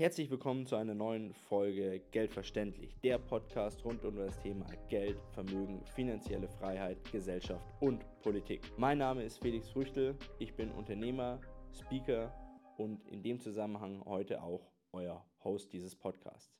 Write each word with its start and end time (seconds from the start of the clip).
Herzlich 0.00 0.30
willkommen 0.30 0.64
zu 0.64 0.76
einer 0.76 0.94
neuen 0.94 1.34
Folge 1.34 2.00
Geldverständlich, 2.10 2.96
der 3.04 3.18
Podcast 3.18 3.84
rund 3.84 4.02
um 4.02 4.16
das 4.16 4.40
Thema 4.40 4.64
Geld, 4.88 5.18
Vermögen, 5.34 5.84
finanzielle 5.94 6.48
Freiheit, 6.48 6.96
Gesellschaft 7.12 7.66
und 7.80 8.02
Politik. 8.22 8.62
Mein 8.78 8.96
Name 8.96 9.22
ist 9.22 9.42
Felix 9.42 9.68
Früchtel, 9.68 10.16
ich 10.38 10.54
bin 10.54 10.70
Unternehmer, 10.70 11.38
Speaker 11.78 12.32
und 12.78 13.06
in 13.08 13.22
dem 13.22 13.40
Zusammenhang 13.40 14.02
heute 14.06 14.42
auch 14.42 14.72
euer 14.92 15.22
Host 15.44 15.70
dieses 15.74 15.94
Podcasts. 15.94 16.50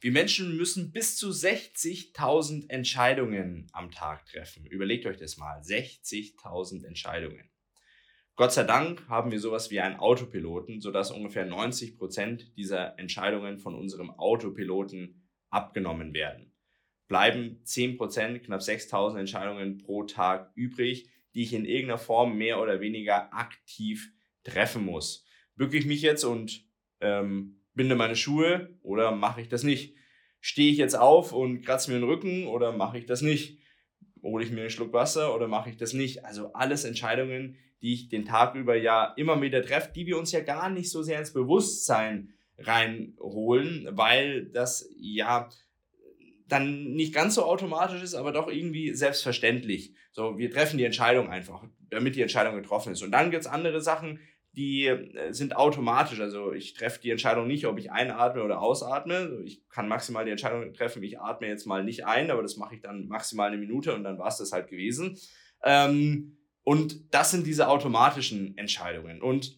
Wir 0.00 0.12
Menschen 0.12 0.56
müssen 0.56 0.92
bis 0.92 1.16
zu 1.16 1.30
60.000 1.30 2.70
Entscheidungen 2.70 3.66
am 3.72 3.90
Tag 3.90 4.24
treffen. 4.26 4.64
Überlegt 4.64 5.04
euch 5.06 5.16
das 5.16 5.36
mal, 5.36 5.58
60.000 5.62 6.86
Entscheidungen. 6.86 7.50
Gott 8.38 8.52
sei 8.52 8.62
Dank 8.62 9.02
haben 9.08 9.32
wir 9.32 9.40
sowas 9.40 9.72
wie 9.72 9.80
einen 9.80 9.96
Autopiloten, 9.96 10.80
sodass 10.80 11.10
ungefähr 11.10 11.44
90 11.44 11.98
Prozent 11.98 12.56
dieser 12.56 12.96
Entscheidungen 12.96 13.58
von 13.58 13.74
unserem 13.74 14.10
Autopiloten 14.10 15.28
abgenommen 15.50 16.14
werden. 16.14 16.52
Bleiben 17.08 17.58
10 17.64 17.96
Prozent, 17.96 18.44
knapp 18.44 18.62
6000 18.62 19.18
Entscheidungen 19.18 19.78
pro 19.78 20.04
Tag 20.04 20.52
übrig, 20.54 21.10
die 21.34 21.42
ich 21.42 21.52
in 21.52 21.64
irgendeiner 21.64 21.98
Form 21.98 22.38
mehr 22.38 22.62
oder 22.62 22.80
weniger 22.80 23.34
aktiv 23.34 24.12
treffen 24.44 24.84
muss. 24.84 25.26
Bücke 25.56 25.76
ich 25.76 25.86
mich 25.86 26.02
jetzt 26.02 26.22
und 26.22 26.64
ähm, 27.00 27.64
binde 27.74 27.96
meine 27.96 28.14
Schuhe 28.14 28.78
oder 28.82 29.10
mache 29.10 29.40
ich 29.40 29.48
das 29.48 29.64
nicht? 29.64 29.96
Stehe 30.40 30.70
ich 30.70 30.78
jetzt 30.78 30.96
auf 30.96 31.32
und 31.32 31.62
kratze 31.62 31.90
mir 31.90 31.98
den 31.98 32.08
Rücken 32.08 32.46
oder 32.46 32.70
mache 32.70 32.98
ich 32.98 33.06
das 33.06 33.20
nicht? 33.20 33.58
Hole 34.22 34.44
ich 34.44 34.50
mir 34.50 34.60
einen 34.60 34.70
Schluck 34.70 34.92
Wasser 34.92 35.34
oder 35.34 35.48
mache 35.48 35.70
ich 35.70 35.76
das 35.76 35.92
nicht? 35.92 36.24
Also 36.24 36.52
alles 36.52 36.84
Entscheidungen, 36.84 37.56
die 37.82 37.94
ich 37.94 38.08
den 38.08 38.24
Tag 38.24 38.54
über 38.54 38.76
ja 38.76 39.12
immer 39.16 39.40
wieder 39.40 39.62
treffe, 39.62 39.92
die 39.94 40.06
wir 40.06 40.18
uns 40.18 40.32
ja 40.32 40.40
gar 40.40 40.70
nicht 40.70 40.90
so 40.90 41.02
sehr 41.02 41.18
ins 41.18 41.32
Bewusstsein 41.32 42.34
reinholen, 42.58 43.88
weil 43.92 44.46
das 44.46 44.90
ja 44.98 45.48
dann 46.48 46.92
nicht 46.94 47.14
ganz 47.14 47.34
so 47.34 47.44
automatisch 47.44 48.02
ist, 48.02 48.14
aber 48.14 48.32
doch 48.32 48.48
irgendwie 48.48 48.94
selbstverständlich. 48.94 49.94
So, 50.12 50.38
wir 50.38 50.50
treffen 50.50 50.78
die 50.78 50.84
Entscheidung 50.84 51.28
einfach, 51.28 51.64
damit 51.90 52.16
die 52.16 52.22
Entscheidung 52.22 52.56
getroffen 52.56 52.92
ist. 52.92 53.02
Und 53.02 53.12
dann 53.12 53.30
gibt 53.30 53.42
es 53.42 53.46
andere 53.46 53.80
Sachen, 53.80 54.18
die 54.58 54.86
äh, 54.86 55.32
sind 55.32 55.56
automatisch. 55.56 56.20
Also 56.20 56.52
ich 56.52 56.74
treffe 56.74 57.00
die 57.00 57.10
Entscheidung 57.10 57.46
nicht, 57.46 57.66
ob 57.66 57.78
ich 57.78 57.92
einatme 57.92 58.42
oder 58.42 58.60
ausatme. 58.60 59.40
Ich 59.44 59.66
kann 59.68 59.88
maximal 59.88 60.24
die 60.24 60.32
Entscheidung 60.32 60.74
treffen, 60.74 61.02
ich 61.02 61.20
atme 61.20 61.46
jetzt 61.46 61.64
mal 61.64 61.84
nicht 61.84 62.04
ein, 62.04 62.30
aber 62.30 62.42
das 62.42 62.56
mache 62.56 62.74
ich 62.74 62.82
dann 62.82 63.06
maximal 63.06 63.48
eine 63.48 63.56
Minute 63.56 63.94
und 63.94 64.02
dann 64.02 64.18
war 64.18 64.26
es 64.28 64.38
das 64.38 64.52
halt 64.52 64.68
gewesen. 64.68 65.16
Ähm, 65.62 66.36
und 66.64 67.14
das 67.14 67.30
sind 67.30 67.46
diese 67.46 67.68
automatischen 67.68 68.58
Entscheidungen. 68.58 69.22
Und 69.22 69.56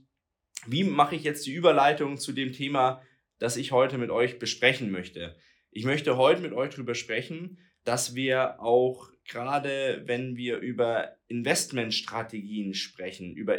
wie 0.66 0.84
mache 0.84 1.16
ich 1.16 1.24
jetzt 1.24 1.46
die 1.46 1.54
Überleitung 1.54 2.18
zu 2.18 2.32
dem 2.32 2.52
Thema, 2.52 3.02
das 3.38 3.56
ich 3.56 3.72
heute 3.72 3.96
mit 3.96 4.10
euch 4.10 4.38
besprechen 4.38 4.90
möchte? 4.90 5.34
Ich 5.70 5.86
möchte 5.86 6.18
heute 6.18 6.42
mit 6.42 6.52
euch 6.52 6.70
darüber 6.74 6.94
sprechen, 6.94 7.58
dass 7.84 8.14
wir 8.14 8.60
auch 8.60 9.08
gerade, 9.26 10.02
wenn 10.04 10.36
wir 10.36 10.58
über 10.58 11.16
Investmentstrategien 11.28 12.74
sprechen, 12.74 13.34
über 13.34 13.58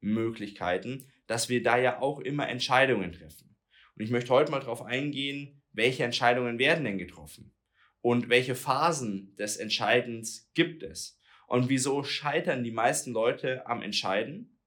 Investitionsmöglichkeiten, 0.00 1.10
dass 1.26 1.48
wir 1.48 1.62
da 1.62 1.78
ja 1.78 2.00
auch 2.00 2.20
immer 2.20 2.48
Entscheidungen 2.48 3.12
treffen. 3.12 3.56
Und 3.94 4.04
ich 4.04 4.10
möchte 4.10 4.30
heute 4.30 4.50
mal 4.50 4.60
darauf 4.60 4.82
eingehen, 4.82 5.62
welche 5.72 6.04
Entscheidungen 6.04 6.58
werden 6.58 6.84
denn 6.84 6.98
getroffen 6.98 7.54
und 8.00 8.28
welche 8.28 8.54
Phasen 8.54 9.34
des 9.36 9.56
Entscheidens 9.56 10.50
gibt 10.54 10.82
es. 10.82 11.20
Und 11.46 11.68
wieso 11.68 12.02
scheitern 12.02 12.62
die 12.62 12.70
meisten 12.70 13.12
Leute 13.12 13.66
am 13.66 13.82
Entscheiden 13.82 14.58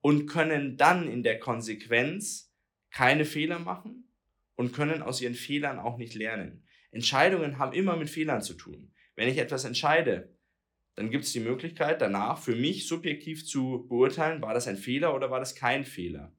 und 0.00 0.26
können 0.26 0.76
dann 0.76 1.08
in 1.10 1.22
der 1.22 1.38
Konsequenz 1.38 2.52
keine 2.90 3.24
Fehler 3.24 3.58
machen 3.58 4.12
und 4.56 4.72
können 4.72 5.02
aus 5.02 5.20
ihren 5.20 5.34
Fehlern 5.34 5.78
auch 5.78 5.98
nicht 5.98 6.14
lernen. 6.14 6.64
Entscheidungen 6.90 7.58
haben 7.58 7.72
immer 7.72 7.96
mit 7.96 8.10
Fehlern 8.10 8.42
zu 8.42 8.54
tun. 8.54 8.92
Wenn 9.14 9.28
ich 9.28 9.38
etwas 9.38 9.64
entscheide, 9.64 10.34
dann 11.00 11.10
gibt 11.10 11.24
es 11.24 11.32
die 11.32 11.40
Möglichkeit 11.40 12.02
danach 12.02 12.38
für 12.38 12.54
mich 12.54 12.86
subjektiv 12.86 13.46
zu 13.46 13.86
beurteilen, 13.88 14.42
war 14.42 14.52
das 14.52 14.68
ein 14.68 14.76
Fehler 14.76 15.14
oder 15.14 15.30
war 15.30 15.40
das 15.40 15.54
kein 15.54 15.86
Fehler. 15.86 16.36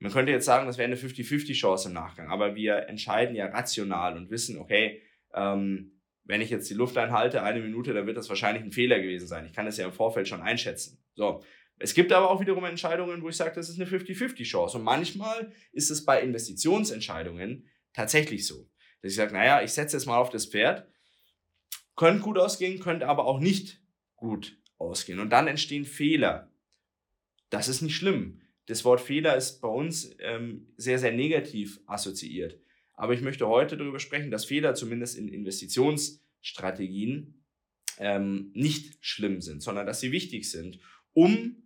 Man 0.00 0.10
könnte 0.10 0.32
jetzt 0.32 0.46
sagen, 0.46 0.66
das 0.66 0.78
wäre 0.78 0.86
eine 0.86 0.96
50-50 0.96 1.54
Chance 1.54 1.88
im 1.88 1.94
Nachgang, 1.94 2.28
aber 2.28 2.56
wir 2.56 2.88
entscheiden 2.88 3.36
ja 3.36 3.46
rational 3.46 4.16
und 4.16 4.28
wissen, 4.28 4.58
okay, 4.58 5.00
ähm, 5.32 6.00
wenn 6.24 6.40
ich 6.40 6.50
jetzt 6.50 6.68
die 6.68 6.74
Luft 6.74 6.98
einhalte, 6.98 7.44
eine 7.44 7.60
Minute, 7.60 7.94
dann 7.94 8.08
wird 8.08 8.16
das 8.16 8.28
wahrscheinlich 8.28 8.64
ein 8.64 8.72
Fehler 8.72 8.98
gewesen 8.98 9.28
sein. 9.28 9.46
Ich 9.46 9.52
kann 9.52 9.66
das 9.66 9.76
ja 9.76 9.86
im 9.86 9.92
Vorfeld 9.92 10.26
schon 10.26 10.42
einschätzen. 10.42 10.98
So. 11.14 11.44
Es 11.78 11.94
gibt 11.94 12.12
aber 12.12 12.30
auch 12.30 12.40
wiederum 12.40 12.64
Entscheidungen, 12.64 13.22
wo 13.22 13.28
ich 13.28 13.36
sage, 13.36 13.54
das 13.54 13.68
ist 13.68 13.80
eine 13.80 13.88
50-50 13.88 14.42
Chance. 14.42 14.78
Und 14.78 14.82
manchmal 14.82 15.52
ist 15.70 15.88
es 15.88 16.04
bei 16.04 16.20
Investitionsentscheidungen 16.20 17.68
tatsächlich 17.92 18.44
so, 18.44 18.68
dass 19.02 19.12
ich 19.12 19.16
sage, 19.16 19.32
naja, 19.32 19.62
ich 19.62 19.70
setze 19.70 19.96
jetzt 19.96 20.06
mal 20.06 20.18
auf 20.18 20.30
das 20.30 20.46
Pferd, 20.46 20.88
könnte 21.94 22.22
gut 22.22 22.38
ausgehen, 22.38 22.80
könnte 22.80 23.06
aber 23.06 23.24
auch 23.24 23.38
nicht 23.38 23.79
gut 24.20 24.56
ausgehen. 24.78 25.18
Und 25.18 25.30
dann 25.30 25.48
entstehen 25.48 25.84
Fehler. 25.84 26.52
Das 27.50 27.66
ist 27.66 27.82
nicht 27.82 27.96
schlimm. 27.96 28.40
Das 28.66 28.84
Wort 28.84 29.00
Fehler 29.00 29.36
ist 29.36 29.60
bei 29.60 29.68
uns 29.68 30.14
ähm, 30.20 30.68
sehr, 30.76 31.00
sehr 31.00 31.10
negativ 31.10 31.80
assoziiert. 31.86 32.60
Aber 32.94 33.14
ich 33.14 33.22
möchte 33.22 33.48
heute 33.48 33.76
darüber 33.76 33.98
sprechen, 33.98 34.30
dass 34.30 34.44
Fehler 34.44 34.74
zumindest 34.74 35.18
in 35.18 35.26
Investitionsstrategien 35.26 37.42
ähm, 37.98 38.52
nicht 38.54 38.98
schlimm 39.00 39.40
sind, 39.40 39.62
sondern 39.62 39.86
dass 39.86 40.00
sie 40.00 40.12
wichtig 40.12 40.48
sind, 40.50 40.78
um 41.12 41.56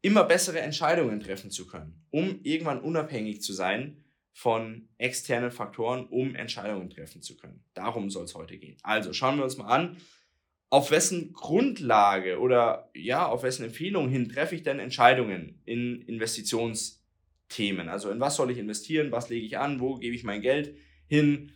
immer 0.00 0.24
bessere 0.24 0.60
Entscheidungen 0.60 1.20
treffen 1.20 1.50
zu 1.50 1.66
können, 1.66 2.06
um 2.10 2.40
irgendwann 2.42 2.80
unabhängig 2.80 3.42
zu 3.42 3.52
sein 3.52 4.02
von 4.32 4.88
externen 4.96 5.50
Faktoren, 5.50 6.06
um 6.06 6.34
Entscheidungen 6.34 6.88
treffen 6.88 7.20
zu 7.20 7.36
können. 7.36 7.62
Darum 7.74 8.08
soll 8.08 8.24
es 8.24 8.34
heute 8.34 8.56
gehen. 8.56 8.78
Also 8.82 9.12
schauen 9.12 9.36
wir 9.36 9.44
uns 9.44 9.58
mal 9.58 9.66
an, 9.66 9.98
auf 10.70 10.90
wessen 10.90 11.32
Grundlage 11.32 12.38
oder 12.38 12.90
ja, 12.94 13.26
auf 13.26 13.42
wessen 13.42 13.64
Empfehlung 13.64 14.08
hin 14.08 14.28
treffe 14.28 14.54
ich 14.54 14.62
denn 14.62 14.78
Entscheidungen 14.78 15.60
in 15.64 16.02
Investitionsstrategien. 16.02 17.00
Themen. 17.50 17.88
Also 17.88 18.10
in 18.10 18.20
was 18.20 18.36
soll 18.36 18.50
ich 18.50 18.58
investieren, 18.58 19.12
was 19.12 19.28
lege 19.28 19.44
ich 19.44 19.58
an, 19.58 19.80
wo 19.80 19.96
gebe 19.96 20.14
ich 20.14 20.24
mein 20.24 20.40
Geld 20.40 20.76
hin, 21.06 21.52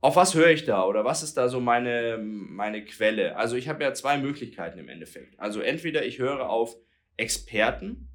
auf 0.00 0.16
was 0.16 0.34
höre 0.34 0.50
ich 0.50 0.64
da 0.64 0.84
oder 0.84 1.04
was 1.04 1.22
ist 1.22 1.36
da 1.36 1.48
so 1.48 1.60
meine, 1.60 2.18
meine 2.18 2.84
Quelle? 2.84 3.36
Also 3.36 3.56
ich 3.56 3.68
habe 3.68 3.82
ja 3.82 3.92
zwei 3.92 4.16
Möglichkeiten 4.16 4.78
im 4.78 4.88
Endeffekt. 4.88 5.38
Also 5.38 5.60
entweder 5.60 6.06
ich 6.06 6.18
höre 6.18 6.48
auf 6.48 6.76
Experten, 7.16 8.08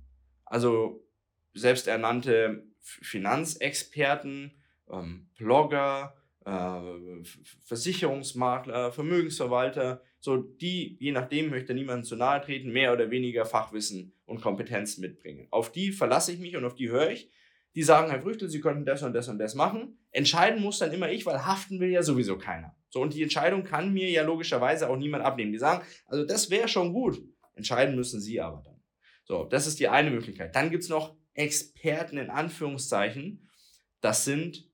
also 0.45 1.05
selbsternannte 1.53 2.63
Finanzexperten, 2.79 4.57
ähm, 4.89 5.29
Blogger, 5.37 6.15
äh, 6.45 7.23
Versicherungsmakler, 7.65 8.91
Vermögensverwalter, 8.91 10.01
so 10.19 10.37
die, 10.37 10.97
je 10.99 11.11
nachdem, 11.11 11.49
möchte 11.49 11.73
niemandem 11.73 12.03
zu 12.03 12.15
nahe 12.15 12.41
treten, 12.41 12.71
mehr 12.71 12.93
oder 12.93 13.09
weniger 13.09 13.45
Fachwissen 13.45 14.13
und 14.25 14.41
Kompetenzen 14.41 15.01
mitbringen. 15.01 15.47
Auf 15.51 15.71
die 15.71 15.91
verlasse 15.91 16.31
ich 16.31 16.39
mich 16.39 16.55
und 16.57 16.65
auf 16.65 16.75
die 16.75 16.89
höre 16.89 17.11
ich. 17.11 17.31
Die 17.75 17.83
sagen, 17.83 18.09
Herr 18.09 18.21
Früchtel, 18.21 18.49
Sie 18.49 18.61
könnten 18.61 18.85
das 18.85 19.03
und 19.03 19.13
das 19.13 19.29
und 19.29 19.37
das 19.37 19.55
machen. 19.55 19.97
Entscheiden 20.11 20.61
muss 20.61 20.79
dann 20.79 20.91
immer 20.91 21.11
ich, 21.11 21.25
weil 21.25 21.45
haften 21.45 21.79
will 21.79 21.89
ja 21.89 22.01
sowieso 22.01 22.37
keiner. 22.37 22.75
So, 22.89 23.01
und 23.01 23.13
die 23.13 23.23
Entscheidung 23.23 23.63
kann 23.63 23.93
mir 23.93 24.09
ja 24.09 24.23
logischerweise 24.23 24.89
auch 24.89 24.97
niemand 24.97 25.23
abnehmen. 25.23 25.51
Die 25.51 25.59
sagen, 25.59 25.85
also 26.07 26.25
das 26.25 26.49
wäre 26.49 26.67
schon 26.67 26.91
gut. 26.93 27.21
Entscheiden 27.53 27.95
müssen 27.95 28.19
Sie 28.19 28.41
aber 28.41 28.63
dann. 28.65 28.81
So, 29.23 29.45
das 29.45 29.67
ist 29.67 29.79
die 29.79 29.87
eine 29.87 30.09
Möglichkeit. 30.09 30.55
Dann 30.55 30.71
gibt 30.71 30.83
es 30.83 30.89
noch 30.89 31.15
Experten 31.35 32.17
in 32.17 32.31
Anführungszeichen. 32.31 33.47
Das 34.01 34.25
sind 34.25 34.67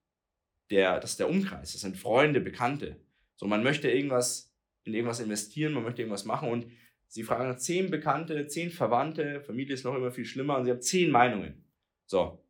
der, 0.71 0.99
das 0.99 1.11
ist 1.11 1.19
der 1.19 1.29
Umkreis, 1.29 1.73
das 1.73 1.81
sind 1.81 1.97
Freunde, 1.97 2.39
Bekannte. 2.39 2.99
So, 3.35 3.45
man 3.47 3.63
möchte 3.63 3.91
irgendwas 3.91 4.44
in 4.85 4.93
irgendwas 4.93 5.19
investieren, 5.19 5.73
man 5.73 5.83
möchte 5.83 6.01
irgendwas 6.01 6.25
machen 6.25 6.49
und 6.49 6.67
sie 7.07 7.23
fragen 7.23 7.57
zehn 7.57 7.91
Bekannte, 7.91 8.47
zehn 8.47 8.69
Verwandte, 8.69 9.41
Familie 9.41 9.73
ist 9.73 9.83
noch 9.83 9.95
immer 9.95 10.11
viel 10.11 10.25
schlimmer 10.25 10.57
und 10.57 10.65
sie 10.65 10.71
haben 10.71 10.81
zehn 10.81 11.11
Meinungen. 11.11 11.65
So. 12.05 12.41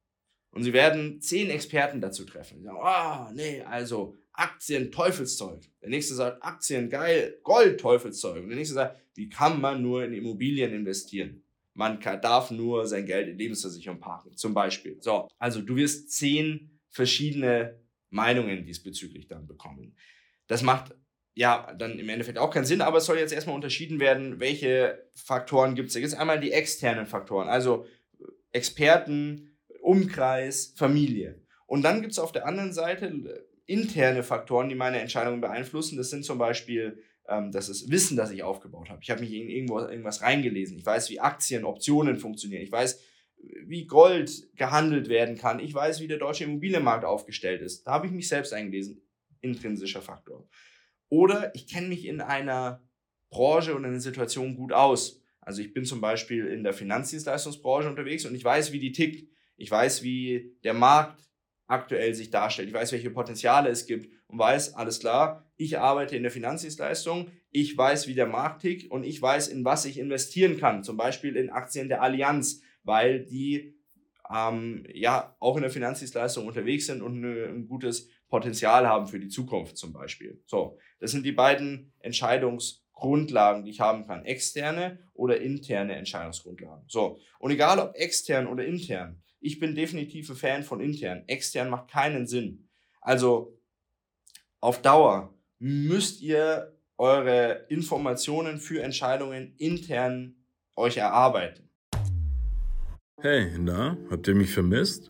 Und 0.52 0.64
sie 0.64 0.74
werden 0.74 1.20
zehn 1.22 1.50
Experten 1.50 2.00
dazu 2.00 2.24
treffen. 2.26 2.60
Sie 2.60 2.66
sagen, 2.66 2.78
oh, 2.82 3.34
nee, 3.34 3.62
also 3.62 4.16
Aktien, 4.32 4.92
Teufelszeug. 4.92 5.64
Der 5.82 5.90
nächste 5.90 6.14
sagt, 6.14 6.44
Aktien, 6.44 6.90
geil, 6.90 7.40
Gold, 7.44 7.80
Teufelszeug. 7.80 8.44
Und 8.44 8.50
der 8.50 8.58
nächste 8.58 8.76
sagt, 8.76 9.02
wie 9.16 9.30
kann 9.30 9.60
man 9.60 9.82
nur 9.82 10.04
in 10.04 10.14
Immobilien 10.14 10.74
investieren? 10.74 11.44
Man 11.74 12.00
kann, 12.00 12.22
darf 12.22 12.52
nur 12.52 12.88
sein 12.88 13.06
Geld 13.06 13.28
in 13.28 13.38
Lebensversicherung 13.38 14.00
parken, 14.00 14.36
zum 14.38 14.54
Beispiel. 14.54 14.98
So, 15.02 15.28
also 15.38 15.62
du 15.62 15.76
wirst 15.76 16.12
zehn 16.12 16.80
verschiedene 16.90 17.78
Meinungen 18.10 18.66
diesbezüglich 18.66 19.28
dann 19.28 19.46
bekommen. 19.46 19.96
Das 20.48 20.64
macht 20.64 20.96
ja 21.36 21.74
dann 21.78 22.00
im 22.00 22.10
Endeffekt 22.10 22.38
auch 22.38 22.50
keinen 22.50 22.66
Sinn, 22.66 22.82
aber 22.82 22.98
es 22.98 23.06
soll 23.06 23.18
jetzt 23.18 23.34
erstmal 23.34 23.56
unterschieden 23.56 24.00
werden, 24.00 24.40
welche 24.40 25.08
Faktoren 25.14 25.76
gibt 25.76 25.90
es. 25.90 25.94
Da 25.94 26.00
gibt 26.00 26.12
es 26.12 26.18
einmal 26.18 26.40
die 26.40 26.52
externen 26.52 27.06
Faktoren, 27.06 27.48
also 27.48 27.86
Experten, 28.52 29.56
Umkreis, 29.82 30.74
Familie. 30.76 31.42
Und 31.68 31.84
dann 31.84 32.02
gibt 32.02 32.14
es 32.14 32.20
auf 32.20 32.32
der 32.32 32.48
anderen 32.48 32.74
Seite 32.74 33.08
äh, 33.08 33.42
interne 33.66 34.24
Faktoren, 34.24 34.70
die 34.70 34.76
meine 34.76 35.00
Entscheidungen 35.00 35.42
beeinflussen. 35.42 35.98
Das 35.98 36.10
sind 36.10 36.24
zum 36.24 36.38
Beispiel 36.38 37.04
ähm, 37.28 37.52
das 37.52 37.70
ist 37.70 37.90
Wissen, 37.90 38.18
das 38.18 38.32
ich 38.32 38.44
aufgebaut 38.44 38.90
habe. 38.90 39.00
Ich 39.02 39.10
habe 39.10 39.22
mich 39.22 39.34
in 39.34 39.50
irgendwo 39.50 39.80
irgendwas 39.80 40.22
reingelesen. 40.22 40.78
Ich 40.78 40.86
weiß, 40.86 41.10
wie 41.10 41.20
Aktien, 41.20 41.66
Optionen 41.66 42.18
funktionieren. 42.18 42.62
Ich 42.62 42.72
weiß, 42.72 43.02
wie 43.66 43.86
Gold 43.86 44.56
gehandelt 44.56 45.10
werden 45.10 45.38
kann. 45.38 45.60
Ich 45.60 45.74
weiß, 45.74 46.00
wie 46.02 46.08
der 46.08 46.18
deutsche 46.18 46.46
Immobilienmarkt 46.46 47.06
aufgestellt 47.06 47.62
ist. 47.62 47.86
Da 47.86 47.92
habe 47.92 48.08
ich 48.08 48.14
mich 48.14 48.28
selbst 48.28 48.54
eingelesen. 48.54 49.02
Intrinsischer 49.42 50.02
Faktor. 50.02 50.48
Oder 51.16 51.56
ich 51.56 51.66
kenne 51.66 51.88
mich 51.88 52.06
in 52.06 52.20
einer 52.20 52.84
Branche 53.30 53.74
und 53.74 53.86
in 53.86 53.92
einer 53.92 54.02
Situation 54.02 54.58
gut 54.58 54.74
aus. 54.74 55.22
Also 55.40 55.62
ich 55.62 55.74
bin 55.74 55.86
zum 55.86 56.02
Beispiel 56.02 56.46
in 56.48 56.62
der 56.66 56.74
Finanzdienstleistungsbranche 56.74 57.88
unterwegs 57.88 58.26
und 58.26 58.36
ich 58.36 58.44
weiß, 58.44 58.74
wie 58.74 58.80
die 58.80 58.92
tickt. 58.92 59.30
Ich 59.56 59.72
weiß, 59.72 60.04
wie 60.04 60.58
der 60.66 60.74
Markt 60.74 61.24
aktuell 61.68 62.14
sich 62.14 62.32
darstellt. 62.32 62.68
Ich 62.68 62.74
weiß, 62.74 62.92
welche 62.92 63.12
Potenziale 63.12 63.70
es 63.70 63.86
gibt 63.86 64.14
und 64.28 64.40
weiß, 64.40 64.74
alles 64.74 65.00
klar, 65.00 65.50
ich 65.56 65.80
arbeite 65.80 66.18
in 66.18 66.24
der 66.24 66.34
Finanzdienstleistung, 66.34 67.32
ich 67.50 67.78
weiß, 67.78 68.10
wie 68.10 68.14
der 68.14 68.28
Markt 68.28 68.64
tickt 68.64 68.92
und 68.92 69.06
ich 69.06 69.22
weiß, 69.22 69.48
in 69.48 69.64
was 69.64 69.86
ich 69.86 69.98
investieren 69.98 70.58
kann. 70.58 70.84
Zum 70.84 70.98
Beispiel 70.98 71.38
in 71.38 71.50
Aktien 71.50 71.88
der 71.88 72.02
Allianz, 72.02 72.62
weil 72.84 73.24
die 73.24 73.80
ähm, 74.30 74.86
ja 74.94 75.38
auch 75.40 75.56
in 75.56 75.62
der 75.62 75.72
Finanzdienstleistung 75.72 76.46
unterwegs 76.46 76.88
sind 76.88 77.02
und 77.02 77.24
ein 77.24 77.70
gutes 77.70 78.10
Potenzial 78.36 78.86
haben 78.86 79.08
für 79.08 79.18
die 79.18 79.30
Zukunft 79.30 79.78
zum 79.78 79.94
Beispiel. 79.94 80.44
So, 80.46 80.78
das 81.00 81.12
sind 81.12 81.26
die 81.26 81.32
beiden 81.32 81.94
Entscheidungsgrundlagen, 82.00 83.64
die 83.64 83.72
ich 83.72 83.80
haben 83.80 84.06
kann. 84.06 84.26
Externe 84.26 85.00
oder 85.14 85.40
interne 85.40 85.96
Entscheidungsgrundlagen. 85.96 86.84
So, 86.90 87.18
und 87.40 87.52
egal 87.52 87.80
ob 87.80 87.96
extern 87.96 88.48
oder 88.48 88.66
intern, 88.66 89.24
ich 89.40 89.58
bin 89.58 89.74
definitiv 89.74 90.30
ein 90.30 90.36
Fan 90.36 90.64
von 90.64 90.82
intern. 90.82 91.24
Extern 91.28 91.70
macht 91.70 91.90
keinen 91.90 92.28
Sinn. 92.28 92.68
Also 93.00 93.58
auf 94.60 94.82
Dauer 94.82 95.34
müsst 95.58 96.22
ihr 96.22 96.78
eure 96.98 97.68
Informationen 97.70 98.58
für 98.58 98.84
Entscheidungen 98.84 99.56
intern 99.56 100.36
euch 100.76 100.98
erarbeiten. 100.98 101.70
Hey, 103.22 103.50
na, 103.58 103.98
habt 104.12 104.28
ihr 104.28 104.36
mich 104.36 104.52
vermisst? 104.52 105.10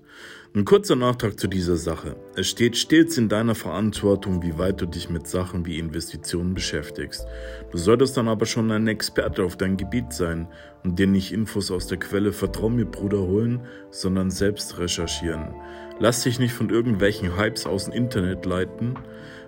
Ein 0.53 0.63
kurzer 0.63 0.95
Nachtrag 0.95 1.37
zu 1.37 1.47
dieser 1.47 1.75
Sache. 1.75 2.15
Es 2.35 2.47
steht 2.47 2.77
stets 2.77 3.17
in 3.17 3.27
deiner 3.27 3.55
Verantwortung, 3.55 4.41
wie 4.41 4.57
weit 4.57 4.79
du 4.79 4.85
dich 4.85 5.09
mit 5.09 5.27
Sachen 5.27 5.65
wie 5.65 5.79
Investitionen 5.79 6.53
beschäftigst. 6.53 7.25
Du 7.71 7.77
solltest 7.77 8.15
dann 8.15 8.29
aber 8.29 8.45
schon 8.45 8.71
ein 8.71 8.87
Experte 8.87 9.43
auf 9.43 9.57
dein 9.57 9.75
Gebiet 9.75 10.13
sein 10.13 10.47
und 10.83 10.97
dir 10.97 11.07
nicht 11.07 11.33
Infos 11.33 11.71
aus 11.71 11.87
der 11.87 11.97
Quelle 11.97 12.31
Vertrau 12.31 12.69
mir 12.69 12.85
Bruder 12.85 13.19
holen, 13.19 13.61
sondern 13.89 14.29
selbst 14.29 14.77
recherchieren. 14.77 15.53
Lass 15.99 16.23
dich 16.23 16.39
nicht 16.39 16.53
von 16.53 16.69
irgendwelchen 16.69 17.35
Hypes 17.35 17.65
aus 17.65 17.85
dem 17.85 17.93
Internet 17.93 18.45
leiten 18.45 18.97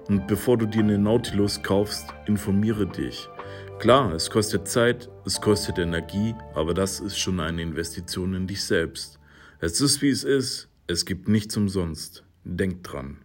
und 0.10 0.28
bevor 0.28 0.58
du 0.58 0.66
dir 0.66 0.82
eine 0.82 0.98
Nautilus 0.98 1.62
kaufst, 1.64 2.08
informiere 2.26 2.88
dich. 2.88 3.30
Klar, 3.80 4.12
es 4.14 4.32
kostet 4.32 4.68
Zeit, 4.68 5.08
es 5.24 5.40
kostet 5.40 5.78
Energie, 5.78 6.34
aber 6.56 6.74
das 6.74 7.00
ist 7.00 7.20
schon 7.20 7.40
eine 7.40 7.62
Investition 7.62 8.34
in 8.34 8.48
dich 8.48 8.64
selbst. 8.64 9.20
Es 9.62 9.80
ist 9.80 10.02
wie 10.02 10.10
es 10.10 10.24
ist. 10.24 10.68
Es 10.88 11.06
gibt 11.06 11.28
nichts 11.28 11.56
umsonst. 11.56 12.26
Denkt 12.44 12.92
dran. 12.92 13.24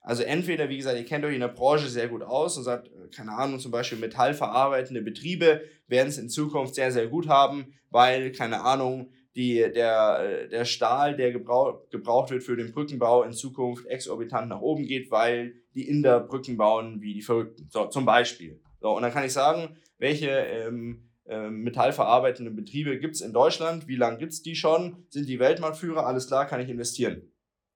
Also 0.00 0.22
entweder, 0.22 0.68
wie 0.68 0.76
gesagt, 0.76 0.96
ihr 0.96 1.04
kennt 1.04 1.24
euch 1.24 1.34
in 1.34 1.40
der 1.40 1.48
Branche 1.48 1.88
sehr 1.88 2.06
gut 2.06 2.22
aus 2.22 2.56
und 2.56 2.62
sagt, 2.62 2.86
äh, 2.86 3.08
keine 3.14 3.32
Ahnung, 3.32 3.58
zum 3.58 3.72
Beispiel 3.72 3.98
metallverarbeitende 3.98 5.02
Betriebe 5.02 5.62
werden 5.88 6.08
es 6.08 6.18
in 6.18 6.28
Zukunft 6.28 6.76
sehr, 6.76 6.92
sehr 6.92 7.08
gut 7.08 7.26
haben, 7.26 7.74
weil, 7.90 8.30
keine 8.30 8.62
Ahnung, 8.62 9.10
die, 9.34 9.56
der, 9.56 10.20
äh, 10.20 10.48
der 10.48 10.66
Stahl, 10.66 11.16
der 11.16 11.32
gebrauch, 11.32 11.88
gebraucht 11.90 12.30
wird 12.30 12.44
für 12.44 12.56
den 12.56 12.72
Brückenbau, 12.72 13.24
in 13.24 13.32
Zukunft 13.32 13.86
exorbitant 13.86 14.48
nach 14.48 14.60
oben 14.60 14.86
geht, 14.86 15.10
weil 15.10 15.56
die 15.74 15.88
Inder 15.88 16.20
Brücken 16.20 16.56
bauen 16.56 17.00
wie 17.00 17.14
die 17.14 17.22
Verrückten. 17.22 17.68
So, 17.70 17.86
zum 17.86 18.04
Beispiel. 18.04 18.60
So, 18.80 18.90
und 18.96 19.02
dann 19.02 19.12
kann 19.12 19.24
ich 19.24 19.32
sagen, 19.32 19.76
welche 19.98 20.30
ähm, 20.30 21.08
ähm, 21.26 21.62
metallverarbeitende 21.62 22.50
Betriebe 22.50 22.98
gibt 22.98 23.16
es 23.16 23.20
in 23.20 23.32
Deutschland, 23.32 23.88
wie 23.88 23.96
lange 23.96 24.18
gibt 24.18 24.32
es 24.32 24.42
die 24.42 24.56
schon, 24.56 25.04
sind 25.10 25.28
die 25.28 25.38
Weltmarktführer, 25.38 26.06
alles 26.06 26.26
klar, 26.26 26.46
kann 26.46 26.60
ich 26.60 26.68
investieren. 26.68 27.30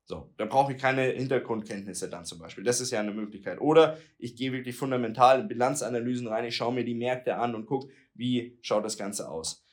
So, 0.05 0.33
da 0.37 0.47
brauche 0.47 0.73
ich 0.73 0.79
keine 0.79 1.05
Hintergrundkenntnisse 1.05 2.11
dann 2.11 2.25
zum 2.25 2.39
Beispiel. 2.39 2.65
Das 2.65 2.81
ist 2.81 2.91
ja 2.91 3.01
eine 3.01 3.13
Möglichkeit. 3.13 3.61
Oder 3.61 3.99
ich 4.19 4.37
gehe 4.37 4.53
wirklich 4.53 4.77
fundamental 4.77 5.41
in 5.41 5.49
Bilanzanalysen 5.49 6.27
rein, 6.27 6.45
ich 6.45 6.57
schaue 6.57 6.75
mir 6.75 6.85
die 6.85 6.95
Märkte 6.95 7.37
an 7.37 7.55
und 7.55 7.67
gucke, 7.67 7.93
wie 8.15 8.59
schaut 8.63 8.85
das 8.85 8.97
Ganze 8.97 9.29
aus. 9.29 9.65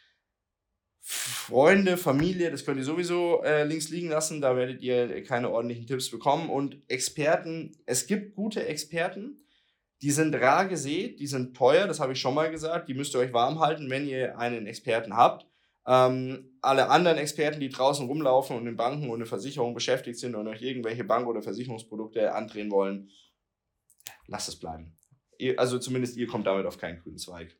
Freunde, 1.01 1.97
Familie, 1.97 2.51
das 2.51 2.65
könnt 2.65 2.77
ihr 2.77 2.83
sowieso 2.83 3.41
äh, 3.43 3.63
links 3.63 3.89
liegen 3.89 4.09
lassen, 4.09 4.41
da 4.41 4.55
werdet 4.55 4.81
ihr 4.81 5.23
keine 5.23 5.49
ordentlichen 5.49 5.87
Tipps 5.87 6.11
bekommen. 6.11 6.49
Und 6.49 6.81
Experten, 6.87 7.71
es 7.85 8.05
gibt 8.05 8.35
gute 8.35 8.65
Experten, 8.67 9.41
die 10.01 10.11
sind 10.11 10.33
rar 10.35 10.67
gesät, 10.67 11.19
die 11.19 11.27
sind 11.27 11.55
teuer, 11.55 11.87
das 11.87 11.99
habe 11.99 12.13
ich 12.13 12.21
schon 12.21 12.33
mal 12.33 12.49
gesagt. 12.49 12.87
Die 12.87 12.93
müsst 12.93 13.13
ihr 13.13 13.19
euch 13.19 13.33
warm 13.33 13.59
halten, 13.59 13.89
wenn 13.89 14.07
ihr 14.07 14.37
einen 14.37 14.65
Experten 14.65 15.15
habt. 15.15 15.45
Ähm, 15.85 16.57
alle 16.61 16.89
anderen 16.89 17.17
Experten, 17.17 17.59
die 17.59 17.69
draußen 17.69 18.05
rumlaufen 18.05 18.55
und 18.55 18.67
in 18.67 18.77
Banken 18.77 19.09
und 19.09 19.21
in 19.21 19.25
Versicherungen 19.25 19.73
beschäftigt 19.73 20.19
sind 20.19 20.35
und 20.35 20.47
euch 20.47 20.61
irgendwelche 20.61 21.03
Bank- 21.03 21.27
oder 21.27 21.41
Versicherungsprodukte 21.41 22.33
andrehen 22.33 22.71
wollen, 22.71 23.09
lasst 24.27 24.49
es 24.49 24.57
bleiben. 24.57 24.97
Ihr, 25.37 25.59
also 25.59 25.79
zumindest 25.79 26.15
ihr 26.15 26.27
kommt 26.27 26.47
damit 26.47 26.65
auf 26.65 26.77
keinen 26.77 26.99
grünen 26.99 27.17
Zweig. 27.17 27.57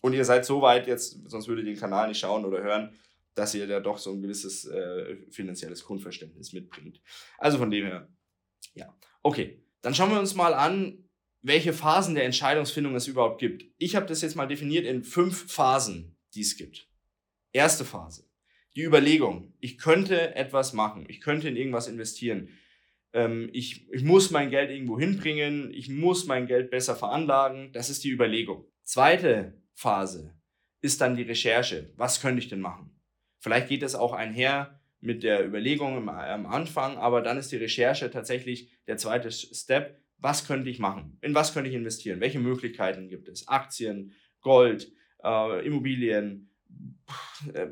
Und 0.00 0.14
ihr 0.14 0.24
seid 0.24 0.44
so 0.44 0.60
weit 0.60 0.86
jetzt, 0.86 1.30
sonst 1.30 1.46
würdet 1.46 1.64
ihr 1.66 1.72
den 1.72 1.80
Kanal 1.80 2.08
nicht 2.08 2.18
schauen 2.18 2.44
oder 2.44 2.62
hören, 2.62 2.98
dass 3.34 3.54
ihr 3.54 3.66
da 3.66 3.80
doch 3.80 3.98
so 3.98 4.10
ein 4.10 4.20
gewisses 4.20 4.66
äh, 4.66 5.16
finanzielles 5.30 5.84
Grundverständnis 5.84 6.52
mitbringt. 6.52 7.00
Also 7.38 7.58
von 7.58 7.70
dem 7.70 7.86
her, 7.86 8.08
ja. 8.74 8.94
Okay, 9.22 9.62
dann 9.80 9.94
schauen 9.94 10.10
wir 10.10 10.18
uns 10.18 10.34
mal 10.34 10.52
an, 10.54 11.01
welche 11.42 11.72
Phasen 11.72 12.14
der 12.14 12.24
Entscheidungsfindung 12.24 12.94
es 12.94 13.08
überhaupt 13.08 13.40
gibt. 13.40 13.64
Ich 13.78 13.96
habe 13.96 14.06
das 14.06 14.22
jetzt 14.22 14.36
mal 14.36 14.46
definiert 14.46 14.86
in 14.86 15.02
fünf 15.02 15.52
Phasen, 15.52 16.16
die 16.34 16.40
es 16.40 16.56
gibt. 16.56 16.88
Erste 17.52 17.84
Phase, 17.84 18.28
die 18.74 18.82
Überlegung. 18.82 19.52
Ich 19.60 19.76
könnte 19.76 20.34
etwas 20.34 20.72
machen, 20.72 21.04
ich 21.08 21.20
könnte 21.20 21.48
in 21.48 21.56
irgendwas 21.56 21.88
investieren. 21.88 22.48
Ähm, 23.12 23.50
ich, 23.52 23.90
ich 23.92 24.04
muss 24.04 24.30
mein 24.30 24.50
Geld 24.50 24.70
irgendwo 24.70 24.98
hinbringen, 24.98 25.74
ich 25.74 25.88
muss 25.88 26.26
mein 26.26 26.46
Geld 26.46 26.70
besser 26.70 26.96
veranlagen. 26.96 27.72
Das 27.72 27.90
ist 27.90 28.04
die 28.04 28.10
Überlegung. 28.10 28.64
Zweite 28.84 29.60
Phase 29.74 30.34
ist 30.80 31.00
dann 31.00 31.16
die 31.16 31.22
Recherche. 31.22 31.92
Was 31.96 32.20
könnte 32.20 32.40
ich 32.40 32.48
denn 32.48 32.60
machen? 32.60 32.98
Vielleicht 33.38 33.68
geht 33.68 33.82
es 33.82 33.94
auch 33.94 34.12
einher 34.12 34.80
mit 35.00 35.24
der 35.24 35.44
Überlegung 35.44 36.08
am 36.08 36.46
Anfang, 36.46 36.96
aber 36.96 37.22
dann 37.22 37.36
ist 37.36 37.50
die 37.50 37.56
Recherche 37.56 38.10
tatsächlich 38.10 38.70
der 38.86 38.96
zweite 38.96 39.32
Step 39.32 40.01
was 40.22 40.46
könnte 40.46 40.70
ich 40.70 40.78
machen? 40.78 41.18
In 41.20 41.34
was 41.34 41.52
könnte 41.52 41.68
ich 41.68 41.76
investieren? 41.76 42.20
Welche 42.20 42.38
Möglichkeiten 42.38 43.08
gibt 43.08 43.28
es? 43.28 43.48
Aktien, 43.48 44.12
Gold, 44.40 44.92
äh, 45.22 45.66
Immobilien, 45.66 46.50
äh, 47.52 47.66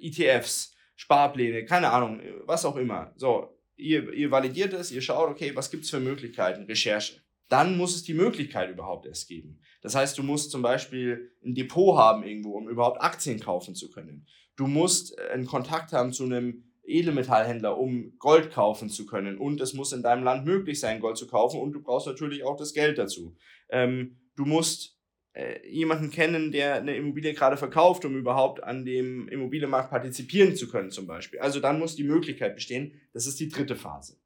ETFs, 0.00 0.76
Sparpläne, 0.96 1.64
keine 1.64 1.90
Ahnung, 1.90 2.20
was 2.44 2.64
auch 2.64 2.76
immer. 2.76 3.12
So, 3.16 3.58
ihr, 3.76 4.12
ihr 4.12 4.30
validiert 4.30 4.72
es, 4.74 4.92
ihr 4.92 5.00
schaut, 5.00 5.30
okay, 5.30 5.54
was 5.54 5.70
gibt 5.70 5.84
es 5.84 5.90
für 5.90 6.00
Möglichkeiten? 6.00 6.64
Recherche. 6.64 7.22
Dann 7.48 7.78
muss 7.78 7.96
es 7.96 8.02
die 8.02 8.14
Möglichkeit 8.14 8.70
überhaupt 8.70 9.06
erst 9.06 9.26
geben. 9.26 9.60
Das 9.80 9.94
heißt, 9.94 10.18
du 10.18 10.22
musst 10.22 10.50
zum 10.50 10.60
Beispiel 10.60 11.32
ein 11.42 11.54
Depot 11.54 11.96
haben 11.96 12.22
irgendwo, 12.22 12.52
um 12.52 12.68
überhaupt 12.68 13.00
Aktien 13.00 13.40
kaufen 13.40 13.74
zu 13.74 13.90
können. 13.90 14.26
Du 14.56 14.66
musst 14.66 15.18
einen 15.18 15.46
Kontakt 15.46 15.92
haben 15.92 16.12
zu 16.12 16.24
einem 16.24 16.64
Edelmetallhändler, 16.88 17.78
um 17.78 18.18
Gold 18.18 18.50
kaufen 18.50 18.88
zu 18.88 19.06
können. 19.06 19.38
Und 19.38 19.60
es 19.60 19.74
muss 19.74 19.92
in 19.92 20.02
deinem 20.02 20.24
Land 20.24 20.44
möglich 20.44 20.80
sein, 20.80 21.00
Gold 21.00 21.16
zu 21.16 21.26
kaufen. 21.26 21.60
Und 21.60 21.72
du 21.72 21.82
brauchst 21.82 22.06
natürlich 22.06 22.44
auch 22.44 22.56
das 22.56 22.72
Geld 22.72 22.98
dazu. 22.98 23.36
Ähm, 23.68 24.16
du 24.36 24.44
musst 24.44 24.98
äh, 25.32 25.68
jemanden 25.68 26.10
kennen, 26.10 26.50
der 26.50 26.76
eine 26.76 26.96
Immobilie 26.96 27.34
gerade 27.34 27.56
verkauft, 27.56 28.04
um 28.04 28.16
überhaupt 28.16 28.62
an 28.62 28.84
dem 28.84 29.28
Immobilienmarkt 29.28 29.90
partizipieren 29.90 30.56
zu 30.56 30.68
können, 30.68 30.90
zum 30.90 31.06
Beispiel. 31.06 31.38
Also 31.40 31.60
dann 31.60 31.78
muss 31.78 31.96
die 31.96 32.04
Möglichkeit 32.04 32.54
bestehen. 32.54 33.00
Das 33.12 33.26
ist 33.26 33.38
die 33.38 33.48
dritte 33.48 33.76
Phase. 33.76 34.16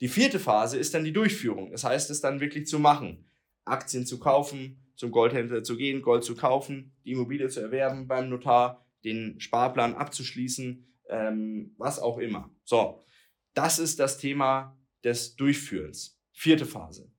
Die 0.00 0.08
vierte 0.08 0.38
Phase 0.38 0.78
ist 0.78 0.94
dann 0.94 1.04
die 1.04 1.12
Durchführung. 1.12 1.72
Das 1.72 1.84
heißt, 1.84 2.10
es 2.10 2.20
dann 2.20 2.40
wirklich 2.40 2.66
zu 2.66 2.78
machen. 2.78 3.24
Aktien 3.64 4.06
zu 4.06 4.18
kaufen, 4.18 4.92
zum 4.94 5.10
Goldhändler 5.10 5.62
zu 5.62 5.76
gehen, 5.76 6.02
Gold 6.02 6.24
zu 6.24 6.34
kaufen, 6.34 6.92
die 7.04 7.12
Immobilie 7.12 7.48
zu 7.48 7.60
erwerben 7.60 8.06
beim 8.06 8.28
Notar, 8.28 8.86
den 9.04 9.40
Sparplan 9.40 9.94
abzuschließen, 9.94 10.86
ähm, 11.08 11.74
was 11.78 11.98
auch 11.98 12.18
immer. 12.18 12.50
So, 12.64 13.00
das 13.54 13.78
ist 13.78 13.98
das 13.98 14.18
Thema 14.18 14.78
des 15.04 15.36
Durchführens. 15.36 16.20
Vierte 16.32 16.66
Phase. 16.66 17.10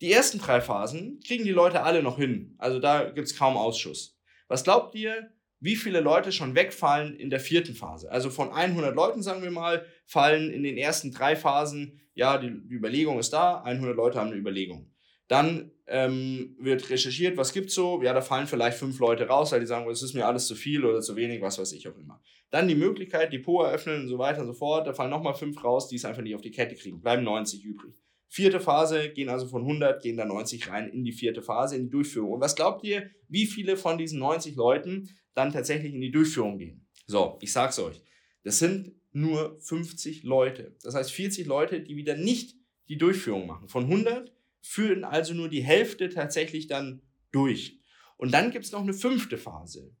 Die 0.00 0.12
ersten 0.12 0.38
drei 0.38 0.60
Phasen 0.60 1.20
kriegen 1.26 1.44
die 1.44 1.52
Leute 1.52 1.82
alle 1.82 2.02
noch 2.02 2.18
hin. 2.18 2.54
Also 2.58 2.80
da 2.80 3.04
gibt 3.10 3.28
es 3.28 3.36
kaum 3.36 3.56
Ausschuss. 3.56 4.18
Was 4.48 4.64
glaubt 4.64 4.94
ihr, 4.94 5.30
wie 5.60 5.76
viele 5.76 6.00
Leute 6.00 6.32
schon 6.32 6.54
wegfallen 6.54 7.16
in 7.16 7.30
der 7.30 7.40
vierten 7.40 7.74
Phase? 7.74 8.10
Also 8.10 8.30
von 8.30 8.52
100 8.52 8.94
Leuten, 8.94 9.22
sagen 9.22 9.42
wir 9.42 9.50
mal, 9.50 9.86
fallen 10.06 10.50
in 10.50 10.62
den 10.62 10.76
ersten 10.76 11.12
drei 11.12 11.34
Phasen, 11.34 12.00
ja, 12.14 12.38
die, 12.38 12.48
Überlegung 12.48 13.18
ist 13.18 13.32
da, 13.32 13.62
100 13.62 13.96
Leute 13.96 14.18
haben 14.18 14.28
eine 14.28 14.36
Überlegung. 14.36 14.92
Dann 15.28 15.72
ähm, 15.86 16.56
wird 16.60 16.88
recherchiert, 16.90 17.36
was 17.36 17.52
gibt's 17.52 17.74
so. 17.74 18.02
Ja, 18.02 18.12
da 18.12 18.20
fallen 18.20 18.46
vielleicht 18.46 18.78
fünf 18.78 18.98
Leute 18.98 19.26
raus, 19.26 19.52
weil 19.52 19.60
die 19.60 19.66
sagen, 19.66 19.88
es 19.90 20.02
ist 20.02 20.14
mir 20.14 20.26
alles 20.26 20.46
zu 20.46 20.54
viel 20.54 20.84
oder 20.84 21.00
zu 21.00 21.16
wenig, 21.16 21.40
was 21.40 21.58
weiß 21.58 21.72
ich 21.72 21.88
auch 21.88 21.96
immer. 21.96 22.22
Dann 22.50 22.68
die 22.68 22.74
Möglichkeit, 22.74 23.32
Depot 23.32 23.64
eröffnen 23.64 24.02
und 24.02 24.08
so 24.08 24.18
weiter 24.18 24.40
und 24.40 24.46
so 24.46 24.52
fort. 24.52 24.86
Da 24.86 24.92
fallen 24.92 25.10
nochmal 25.10 25.34
fünf 25.34 25.62
raus, 25.62 25.88
die 25.88 25.96
es 25.96 26.04
einfach 26.04 26.22
nicht 26.22 26.34
auf 26.34 26.42
die 26.42 26.50
Kette 26.50 26.74
kriegen. 26.74 27.00
Bleiben 27.00 27.24
90 27.24 27.64
übrig. 27.64 27.94
Vierte 28.28 28.60
Phase, 28.60 29.10
gehen 29.10 29.28
also 29.28 29.46
von 29.46 29.62
100, 29.62 30.02
gehen 30.02 30.16
da 30.16 30.24
90 30.24 30.68
rein 30.68 30.88
in 30.88 31.04
die 31.04 31.12
vierte 31.12 31.42
Phase, 31.42 31.76
in 31.76 31.84
die 31.84 31.90
Durchführung. 31.90 32.32
Und 32.32 32.40
was 32.40 32.56
glaubt 32.56 32.84
ihr, 32.84 33.10
wie 33.28 33.46
viele 33.46 33.76
von 33.76 33.98
diesen 33.98 34.18
90 34.18 34.56
Leuten 34.56 35.08
dann 35.34 35.52
tatsächlich 35.52 35.94
in 35.94 36.00
die 36.00 36.10
Durchführung 36.10 36.58
gehen? 36.58 36.86
So, 37.06 37.38
ich 37.40 37.52
sag's 37.52 37.78
euch. 37.78 38.02
Das 38.42 38.58
sind 38.58 38.92
nur 39.12 39.58
50 39.60 40.24
Leute. 40.24 40.76
Das 40.82 40.94
heißt 40.94 41.12
40 41.12 41.46
Leute, 41.46 41.80
die 41.80 41.96
wieder 41.96 42.16
nicht 42.16 42.56
die 42.88 42.98
Durchführung 42.98 43.46
machen. 43.46 43.68
Von 43.68 43.84
100 43.84 44.32
führen 44.60 45.04
also 45.04 45.32
nur 45.34 45.48
die 45.48 45.62
Hälfte 45.62 46.08
tatsächlich 46.08 46.66
dann 46.66 47.02
durch. 47.32 47.80
Und 48.16 48.32
dann 48.32 48.50
gibt 48.50 48.64
es 48.64 48.72
noch 48.72 48.82
eine 48.82 48.94
fünfte 48.94 49.38
Phase. 49.38 49.94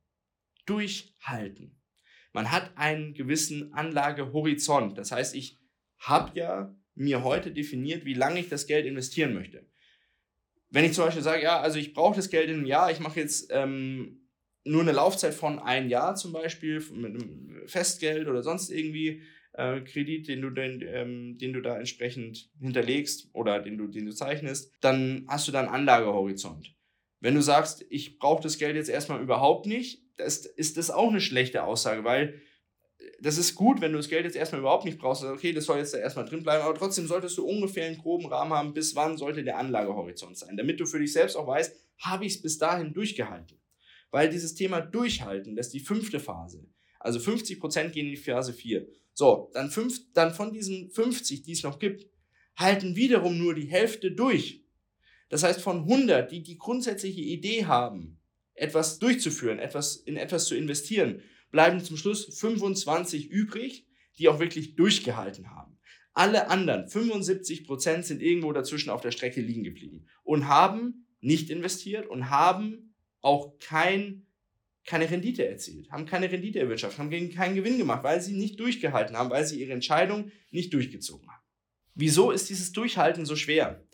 Durchhalten. 0.66 1.78
Man 2.36 2.52
hat 2.52 2.76
einen 2.76 3.14
gewissen 3.14 3.72
Anlagehorizont. 3.72 4.98
Das 4.98 5.10
heißt, 5.10 5.34
ich 5.34 5.56
habe 5.96 6.38
ja 6.38 6.76
mir 6.94 7.24
heute 7.24 7.50
definiert, 7.50 8.04
wie 8.04 8.12
lange 8.12 8.40
ich 8.40 8.50
das 8.50 8.66
Geld 8.66 8.84
investieren 8.84 9.32
möchte. 9.32 9.64
Wenn 10.68 10.84
ich 10.84 10.92
zum 10.92 11.06
Beispiel 11.06 11.22
sage, 11.22 11.42
ja, 11.42 11.58
also 11.58 11.78
ich 11.78 11.94
brauche 11.94 12.14
das 12.14 12.28
Geld 12.28 12.50
in 12.50 12.56
einem 12.56 12.66
Jahr, 12.66 12.90
ich 12.90 13.00
mache 13.00 13.20
jetzt 13.20 13.48
ähm, 13.52 14.28
nur 14.64 14.82
eine 14.82 14.92
Laufzeit 14.92 15.32
von 15.32 15.58
ein 15.58 15.88
Jahr 15.88 16.14
zum 16.14 16.34
Beispiel 16.34 16.84
mit 16.92 17.14
einem 17.14 17.62
Festgeld 17.68 18.28
oder 18.28 18.42
sonst 18.42 18.68
irgendwie 18.68 19.22
äh, 19.54 19.80
Kredit, 19.80 20.28
den 20.28 20.42
du, 20.42 20.50
den, 20.50 20.82
ähm, 20.86 21.38
den 21.38 21.54
du 21.54 21.62
da 21.62 21.78
entsprechend 21.78 22.50
hinterlegst 22.60 23.30
oder 23.32 23.62
den 23.62 23.78
du, 23.78 23.86
den 23.86 24.04
du 24.04 24.12
zeichnest, 24.12 24.74
dann 24.82 25.24
hast 25.26 25.48
du 25.48 25.52
da 25.52 25.60
einen 25.60 25.70
Anlagehorizont. 25.70 26.76
Wenn 27.20 27.34
du 27.34 27.40
sagst, 27.40 27.86
ich 27.88 28.18
brauche 28.18 28.42
das 28.42 28.58
Geld 28.58 28.76
jetzt 28.76 28.90
erstmal 28.90 29.22
überhaupt 29.22 29.64
nicht, 29.64 30.05
das, 30.16 30.46
ist 30.46 30.76
das 30.76 30.90
auch 30.90 31.10
eine 31.10 31.20
schlechte 31.20 31.64
Aussage, 31.64 32.04
weil 32.04 32.40
das 33.20 33.38
ist 33.38 33.54
gut, 33.54 33.80
wenn 33.80 33.92
du 33.92 33.98
das 33.98 34.08
Geld 34.08 34.24
jetzt 34.24 34.36
erstmal 34.36 34.60
überhaupt 34.60 34.84
nicht 34.84 34.98
brauchst. 34.98 35.22
Okay, 35.24 35.52
das 35.52 35.64
soll 35.64 35.78
jetzt 35.78 35.94
da 35.94 35.98
erstmal 35.98 36.24
drin 36.24 36.42
bleiben, 36.42 36.64
aber 36.64 36.74
trotzdem 36.74 37.06
solltest 37.06 37.36
du 37.38 37.46
ungefähr 37.46 37.86
einen 37.86 37.98
groben 37.98 38.26
Rahmen 38.26 38.52
haben, 38.52 38.74
bis 38.74 38.94
wann 38.94 39.16
sollte 39.16 39.44
der 39.44 39.58
Anlagehorizont 39.58 40.38
sein, 40.38 40.56
damit 40.56 40.80
du 40.80 40.86
für 40.86 40.98
dich 40.98 41.12
selbst 41.12 41.36
auch 41.36 41.46
weißt, 41.46 41.76
habe 41.98 42.24
ich 42.24 42.36
es 42.36 42.42
bis 42.42 42.58
dahin 42.58 42.92
durchgehalten. 42.92 43.60
Weil 44.10 44.30
dieses 44.30 44.54
Thema 44.54 44.80
Durchhalten, 44.80 45.56
das 45.56 45.66
ist 45.66 45.74
die 45.74 45.80
fünfte 45.80 46.20
Phase. 46.20 46.66
Also 47.00 47.18
50% 47.18 47.90
gehen 47.90 48.06
in 48.06 48.12
die 48.12 48.16
Phase 48.16 48.52
4. 48.52 48.86
So, 49.12 49.50
dann, 49.54 49.70
fünf, 49.70 50.00
dann 50.12 50.32
von 50.34 50.52
diesen 50.52 50.90
50, 50.90 51.42
die 51.42 51.52
es 51.52 51.62
noch 51.62 51.78
gibt, 51.78 52.06
halten 52.56 52.96
wiederum 52.96 53.38
nur 53.38 53.54
die 53.54 53.66
Hälfte 53.66 54.12
durch. 54.12 54.64
Das 55.28 55.42
heißt, 55.42 55.60
von 55.60 55.80
100, 55.80 56.30
die 56.30 56.42
die 56.42 56.58
grundsätzliche 56.58 57.20
Idee 57.20 57.66
haben, 57.66 58.18
etwas 58.56 58.98
durchzuführen, 58.98 59.58
etwas 59.58 59.96
in 59.96 60.16
etwas 60.16 60.46
zu 60.46 60.56
investieren, 60.56 61.22
bleiben 61.50 61.82
zum 61.82 61.96
Schluss 61.96 62.38
25 62.38 63.30
übrig, 63.30 63.86
die 64.18 64.28
auch 64.28 64.40
wirklich 64.40 64.76
durchgehalten 64.76 65.50
haben. 65.50 65.78
Alle 66.12 66.48
anderen 66.48 66.88
75 66.88 67.66
Prozent 67.66 68.06
sind 68.06 68.22
irgendwo 68.22 68.52
dazwischen 68.52 68.90
auf 68.90 69.02
der 69.02 69.10
Strecke 69.10 69.42
liegen 69.42 69.64
geblieben 69.64 70.06
und 70.24 70.48
haben 70.48 71.06
nicht 71.20 71.50
investiert 71.50 72.06
und 72.06 72.30
haben 72.30 72.94
auch 73.20 73.58
kein, 73.58 74.26
keine 74.86 75.10
Rendite 75.10 75.46
erzielt, 75.46 75.90
haben 75.90 76.06
keine 76.06 76.30
Rendite 76.30 76.58
erwirtschaftet, 76.58 76.98
haben 76.98 77.10
keinen 77.10 77.54
Gewinn 77.54 77.76
gemacht, 77.76 78.02
weil 78.02 78.22
sie 78.22 78.34
nicht 78.34 78.58
durchgehalten 78.58 79.16
haben, 79.16 79.30
weil 79.30 79.46
sie 79.46 79.60
ihre 79.60 79.72
Entscheidung 79.72 80.30
nicht 80.50 80.72
durchgezogen 80.72 81.28
haben. 81.28 81.42
Wieso 81.94 82.30
ist 82.30 82.48
dieses 82.48 82.72
Durchhalten 82.72 83.26
so 83.26 83.36
schwer? 83.36 83.85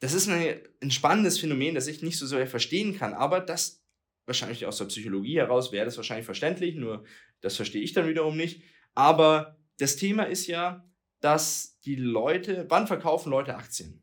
Das 0.00 0.12
ist 0.12 0.28
ein, 0.28 0.90
spannendes 0.90 1.38
Phänomen, 1.38 1.74
das 1.74 1.86
ich 1.86 2.02
nicht 2.02 2.18
so 2.18 2.26
sehr 2.26 2.46
verstehen 2.46 2.98
kann, 2.98 3.14
aber 3.14 3.40
das 3.40 3.82
wahrscheinlich 4.26 4.66
aus 4.66 4.78
der 4.78 4.86
Psychologie 4.86 5.38
heraus 5.38 5.72
wäre 5.72 5.86
das 5.86 5.96
wahrscheinlich 5.96 6.26
verständlich, 6.26 6.74
nur 6.74 7.04
das 7.40 7.56
verstehe 7.56 7.82
ich 7.82 7.92
dann 7.92 8.08
wiederum 8.08 8.36
nicht. 8.36 8.62
Aber 8.94 9.56
das 9.78 9.96
Thema 9.96 10.24
ist 10.24 10.46
ja, 10.46 10.84
dass 11.20 11.80
die 11.80 11.96
Leute, 11.96 12.66
wann 12.68 12.86
verkaufen 12.86 13.30
Leute 13.30 13.56
Aktien? 13.56 14.02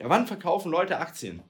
Ja, 0.00 0.08
wann 0.08 0.26
verkaufen 0.26 0.70
Leute 0.70 0.98
Aktien? 0.98 1.42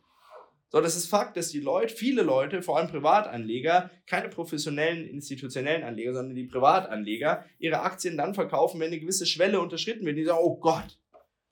So, 0.75 0.81
das 0.81 0.97
ist 0.97 1.07
Fakt, 1.07 1.37
dass 1.37 1.51
die 1.51 1.61
Leute, 1.61 1.95
viele 1.95 2.23
Leute, 2.23 2.61
vor 2.61 2.79
allem 2.79 2.89
Privatanleger, 2.89 3.91
keine 4.07 4.29
professionellen, 4.29 5.07
institutionellen 5.07 5.85
Anleger, 5.85 6.15
sondern 6.15 6.35
die 6.35 6.49
Privatanleger, 6.49 7.45
ihre 7.61 7.81
Aktien 7.83 8.17
dann 8.17 8.35
verkaufen, 8.35 8.81
wenn 8.81 8.89
eine 8.89 8.99
gewisse 8.99 9.25
Schwelle 9.25 9.61
unterschritten 9.61 10.05
wird. 10.05 10.17
Die 10.17 10.25
sagen, 10.25 10.41
oh 10.43 10.57
Gott, 10.57 10.99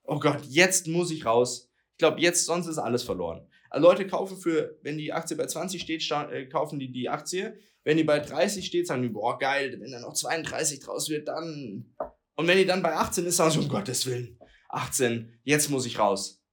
oh 0.03 0.19
Gott, 0.19 0.41
jetzt 0.43 0.87
muss 0.87 1.09
ich 1.09 1.25
raus. 1.25 1.72
Ich 1.93 1.99
glaube, 1.99 2.19
jetzt, 2.21 2.45
sonst 2.45 2.67
ist 2.67 2.79
alles 2.79 3.03
verloren. 3.03 3.47
Also 3.69 3.87
Leute 3.87 4.07
kaufen 4.07 4.37
für, 4.37 4.77
wenn 4.81 4.97
die 4.97 5.13
Aktie 5.13 5.37
bei 5.37 5.45
20 5.45 5.81
steht, 5.81 6.09
äh, 6.11 6.47
kaufen 6.47 6.79
die 6.79 6.91
die 6.91 7.09
Aktie. 7.09 7.57
Wenn 7.83 7.97
die 7.97 8.03
bei 8.03 8.19
30 8.19 8.65
steht, 8.65 8.87
sagen 8.87 9.01
die, 9.01 9.09
boah, 9.09 9.37
geil, 9.37 9.77
wenn 9.79 9.91
da 9.91 9.99
noch 9.99 10.13
32 10.13 10.79
draus 10.79 11.09
wird, 11.09 11.27
dann. 11.27 11.93
Und 12.35 12.47
wenn 12.47 12.57
die 12.57 12.65
dann 12.65 12.81
bei 12.81 12.93
18 12.95 13.25
ist, 13.25 13.37
sagen 13.37 13.51
sie, 13.51 13.59
um 13.59 13.67
Gottes 13.67 14.05
Willen, 14.05 14.39
18, 14.69 15.39
jetzt 15.43 15.69
muss 15.69 15.85
ich 15.85 15.99
raus. 15.99 16.43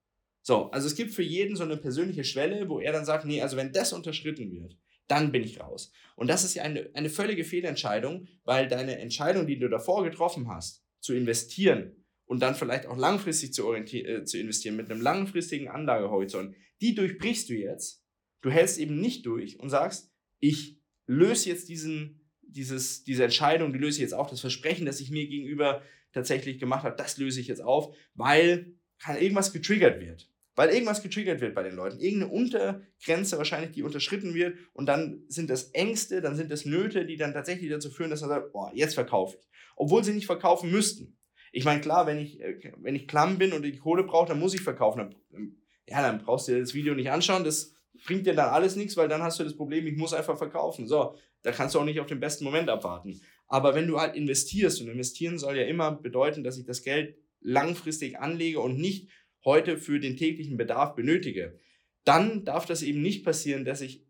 So, 0.43 0.71
also 0.71 0.87
es 0.87 0.95
gibt 0.95 1.15
für 1.15 1.23
jeden 1.23 1.57
so 1.57 1.63
eine 1.63 1.77
persönliche 1.77 2.25
Schwelle, 2.25 2.69
wo 2.69 2.81
er 2.81 2.93
dann 2.93 3.05
sagt, 3.05 3.25
nee, 3.25 3.41
also 3.41 3.57
wenn 3.57 3.73
das 3.73 3.93
unterschritten 3.93 4.51
wird, 4.51 4.77
dann 5.07 5.33
bin 5.33 5.43
ich 5.43 5.61
raus. 5.61 5.93
Und 6.17 6.29
das 6.29 6.45
ist 6.45 6.55
ja 6.55 6.63
eine, 6.63 6.91
eine 6.95 7.11
völlige 7.11 7.45
Fehlentscheidung, 7.45 8.29
weil 8.45 8.69
deine 8.69 8.99
Entscheidung, 8.99 9.47
die 9.47 9.59
du 9.59 9.69
davor 9.69 10.05
getroffen 10.05 10.49
hast, 10.49 10.85
zu 11.01 11.15
investieren 11.15 12.00
und 12.31 12.39
dann 12.39 12.55
vielleicht 12.55 12.87
auch 12.87 12.97
langfristig 12.97 13.53
zu, 13.53 13.75
äh, 13.75 14.25
zu 14.25 14.39
investieren 14.39 14.77
mit 14.77 14.89
einem 14.89 15.01
langfristigen 15.01 15.67
Anlagehorizont, 15.67 16.55
die 16.81 16.95
durchbrichst 16.95 17.49
du 17.49 17.55
jetzt. 17.55 18.05
Du 18.41 18.51
hältst 18.51 18.79
eben 18.79 19.01
nicht 19.01 19.27
durch 19.27 19.59
und 19.59 19.69
sagst, 19.69 20.13
ich 20.39 20.79
löse 21.09 21.49
jetzt 21.49 21.69
diesen, 21.69 22.21
dieses, 22.41 23.03
diese 23.03 23.25
Entscheidung, 23.25 23.73
die 23.73 23.81
löse 23.81 23.97
ich 23.97 24.03
jetzt 24.03 24.15
auf, 24.15 24.31
das 24.31 24.41
Versprechen, 24.41 24.87
das 24.87 25.01
ich 25.01 25.11
mir 25.11 25.27
gegenüber 25.27 25.83
tatsächlich 26.13 26.61
gemacht 26.61 26.85
habe, 26.85 26.95
das 26.95 27.19
löse 27.19 27.41
ich 27.41 27.49
jetzt 27.49 27.63
auf, 27.63 27.97
weil 28.15 28.77
irgendwas 29.09 29.53
getriggert 29.53 30.01
wird. 30.01 30.31
Weil 30.55 30.69
irgendwas 30.69 31.03
getriggert 31.03 31.41
wird 31.41 31.57
bei 31.57 31.65
den 31.65 31.75
Leuten. 31.75 31.99
Irgendeine 31.99 32.33
Untergrenze 32.33 33.39
wahrscheinlich, 33.39 33.73
die 33.73 33.83
unterschritten 33.83 34.35
wird. 34.35 34.57
Und 34.73 34.87
dann 34.87 35.25
sind 35.27 35.51
das 35.51 35.71
Ängste, 35.71 36.21
dann 36.21 36.37
sind 36.37 36.53
das 36.53 36.65
Nöte, 36.65 37.07
die 37.07 37.17
dann 37.17 37.33
tatsächlich 37.33 37.71
dazu 37.71 37.91
führen, 37.91 38.11
dass 38.11 38.21
man 38.21 38.31
sagt, 38.31 38.53
boah, 38.53 38.71
jetzt 38.73 38.95
verkaufe 38.95 39.37
ich. 39.41 39.49
Obwohl 39.75 40.05
sie 40.05 40.13
nicht 40.13 40.27
verkaufen 40.27 40.71
müssten. 40.71 41.17
Ich 41.53 41.65
meine, 41.65 41.81
klar, 41.81 42.07
wenn 42.07 42.19
ich, 42.19 42.41
äh, 42.41 42.73
wenn 42.79 42.95
ich 42.95 43.09
klamm 43.09 43.39
bin 43.39 43.53
und 43.53 43.63
die 43.63 43.79
Kohle 43.79 44.05
brauche, 44.05 44.29
dann 44.29 44.39
muss 44.39 44.55
ich 44.55 44.61
verkaufen. 44.61 45.15
Dann 45.31 45.57
ja, 45.91 46.03
dann 46.03 46.23
brauchst 46.23 46.49
du 46.49 46.53
dir 46.53 46.61
das 46.61 46.73
Video 46.73 46.95
nicht 46.95 47.11
anschauen, 47.11 47.45
das 47.45 47.75
bringt 48.07 48.27
dir 48.27 48.35
dann 48.35 48.51
alles 48.51 48.77
nichts, 48.77 48.97
weil 48.97 49.09
dann 49.09 49.23
hast 49.23 49.41
du 49.41 49.45
das 49.45 49.57
Problem, 49.57 49.87
ich 49.87 49.97
muss 49.97 50.15
einfach 50.15 50.39
verkaufen. 50.39 50.87
So, 50.87 51.17
da 51.43 51.53
kannst 51.53 51.75
du 51.75 51.81
auch 51.81 51.85
nicht 51.85 52.01
auf 52.01 52.07
den 52.07 52.21
besten 52.21 52.45
Moment 52.45 52.69
abwarten. 52.69 53.21
Aber 53.49 53.75
wenn 53.75 53.89
du 53.89 53.99
halt 53.99 54.15
investierst, 54.15 54.81
und 54.81 54.89
investieren 54.89 55.39
soll 55.39 55.57
ja 55.57 55.65
immer 55.65 55.91
bedeuten, 55.93 56.45
dass 56.45 56.57
ich 56.57 56.65
das 56.65 56.83
Geld 56.83 57.17
langfristig 57.41 58.19
anlege 58.19 58.61
und 58.61 58.79
nicht 58.79 59.09
heute 59.45 59.79
für 59.79 59.99
den 59.99 60.17
täglichen 60.17 60.57
Bedarf 60.57 60.95
benötige, 60.95 61.59
dann 62.05 62.45
darf 62.45 62.67
das 62.67 62.83
eben 62.83 63.03
nicht 63.03 63.25
passieren, 63.25 63.65
dass 63.65 63.81
ich 63.81 64.05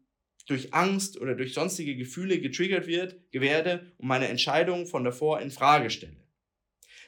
durch 0.47 0.75
Angst 0.75 1.19
oder 1.21 1.35
durch 1.35 1.55
sonstige 1.55 1.97
Gefühle 1.97 2.41
getriggert 2.41 2.87
wird, 2.87 3.17
werde 3.33 3.93
und 3.99 4.09
meine 4.09 4.29
Entscheidung 4.29 4.87
von 4.87 5.05
davor 5.05 5.41
in 5.41 5.51
Frage 5.51 5.91
stelle. 5.91 6.17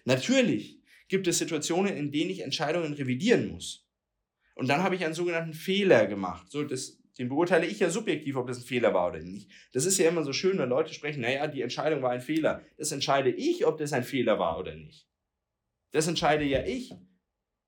Natürlich 0.04 0.80
gibt 1.09 1.26
es 1.26 1.38
Situationen, 1.38 1.97
in 1.97 2.11
denen 2.11 2.30
ich 2.30 2.40
Entscheidungen 2.40 2.94
revidieren 2.94 3.49
muss. 3.49 3.87
Und 4.54 4.68
dann 4.68 4.82
habe 4.82 4.94
ich 4.94 5.04
einen 5.04 5.14
sogenannten 5.14 5.54
Fehler 5.54 6.06
gemacht. 6.06 6.50
So, 6.50 6.64
das, 6.64 6.99
den 7.18 7.28
beurteile 7.28 7.66
ich 7.66 7.80
ja 7.80 7.90
subjektiv, 7.90 8.37
ob 8.37 8.47
das 8.47 8.59
ein 8.59 8.64
Fehler 8.64 8.94
war 8.94 9.09
oder 9.09 9.21
nicht. 9.21 9.50
Das 9.73 9.85
ist 9.85 9.99
ja 9.99 10.09
immer 10.09 10.25
so 10.25 10.32
schön, 10.32 10.59
wenn 10.59 10.68
Leute 10.68 10.92
sprechen, 10.92 11.21
naja, 11.21 11.47
die 11.47 11.62
Entscheidung 11.62 12.02
war 12.02 12.11
ein 12.11 12.21
Fehler. 12.21 12.62
Das 12.76 12.92
entscheide 12.92 13.30
ich, 13.30 13.66
ob 13.66 13.78
das 13.78 13.92
ein 13.92 14.04
Fehler 14.04 14.38
war 14.38 14.59
oder 14.59 14.75
nicht. 14.75 15.09
Das 15.92 16.09
entscheide 16.09 16.44
ja 16.44 16.64
ich. 16.64 16.92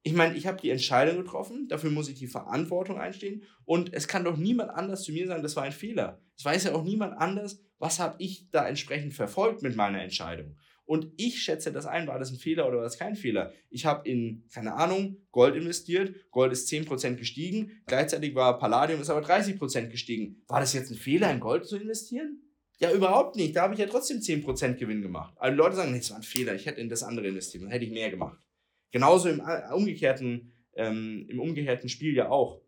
Ich 0.07 0.13
meine, 0.13 0.37
ich 0.37 0.47
habe 0.47 0.61
die 0.61 0.69
Entscheidung 0.69 1.17
getroffen, 1.17 1.67
dafür 1.69 1.91
muss 1.91 2.11
ich 2.11 2.19
die 2.19 2.27
Verantwortung 2.27 2.99
einstehen 2.99 3.45
und 3.65 3.95
es 3.95 4.07
kann 4.07 4.25
doch 4.25 4.37
niemand 4.37 4.71
anders 4.71 5.03
zu 5.03 5.13
mir 5.13 5.27
sagen, 5.27 5.43
das 5.43 5.57
war 5.57 5.63
ein 5.63 5.73
Fehler. 5.73 6.21
Es 6.37 6.45
weiß 6.45 6.65
ja 6.65 6.75
auch 6.75 6.85
niemand 6.85 7.17
anders, 7.17 7.63
was 7.79 8.01
habe 8.01 8.17
ich 8.19 8.51
da 8.51 8.69
entsprechend 8.69 9.15
verfolgt 9.15 9.63
mit 9.63 9.77
meiner 9.77 10.03
Entscheidung. 10.03 10.57
Und 10.87 11.13
ich 11.17 11.43
schätze 11.43 11.73
das 11.73 11.87
ein, 11.87 12.07
war 12.07 12.19
das 12.19 12.31
ein 12.31 12.39
Fehler 12.39 12.67
oder 12.69 12.77
war 12.77 12.85
das 12.85 12.99
kein 12.99 13.17
Fehler? 13.17 13.53
Ich 13.71 13.87
habe 13.87 14.09
in, 14.09 14.45
keine 14.53 14.75
Ahnung, 14.75 15.17
Gold 15.33 15.57
investiert, 15.57 16.31
Gold 16.31 16.53
ist 16.53 16.71
10% 16.71 17.15
gestiegen, 17.17 17.83
gleichzeitig 17.87 18.35
war 18.35 18.59
Palladium 18.59 19.01
ist 19.01 19.09
aber 19.09 19.27
30% 19.27 19.89
gestiegen. 19.89 20.43
War 20.47 20.61
das 20.61 20.75
jetzt 20.75 20.91
ein 20.91 20.97
Fehler, 20.97 21.31
in 21.31 21.41
Gold 21.41 21.67
zu 21.67 21.79
investieren? 21.79 22.41
Ja, 22.79 22.93
überhaupt 22.93 23.37
nicht. 23.37 23.57
Da 23.57 23.63
habe 23.63 23.75
ich 23.75 23.81
ja 23.81 23.87
trotzdem 23.87 24.19
10% 24.19 24.75
Gewinn 24.75 25.01
gemacht. 25.01 25.35
Die 25.43 25.51
Leute 25.51 25.77
sagen, 25.77 25.93
nee, 25.93 25.99
das 25.99 26.11
war 26.11 26.19
ein 26.19 26.23
Fehler, 26.23 26.55
ich 26.55 26.67
hätte 26.67 26.81
in 26.81 26.89
das 26.89 27.03
andere 27.03 27.29
investiert, 27.29 27.63
dann 27.63 27.71
hätte 27.71 27.85
ich 27.85 27.93
mehr 27.93 28.11
gemacht. 28.11 28.39
Genauso 28.91 29.29
im 29.29 29.41
äh, 29.41 29.73
umgekehrten, 29.73 30.53
ähm, 30.75 31.27
im 31.29 31.41
umgekehrten 31.41 31.89
Spiel 31.89 32.15
ja 32.15 32.29
auch. 32.29 32.61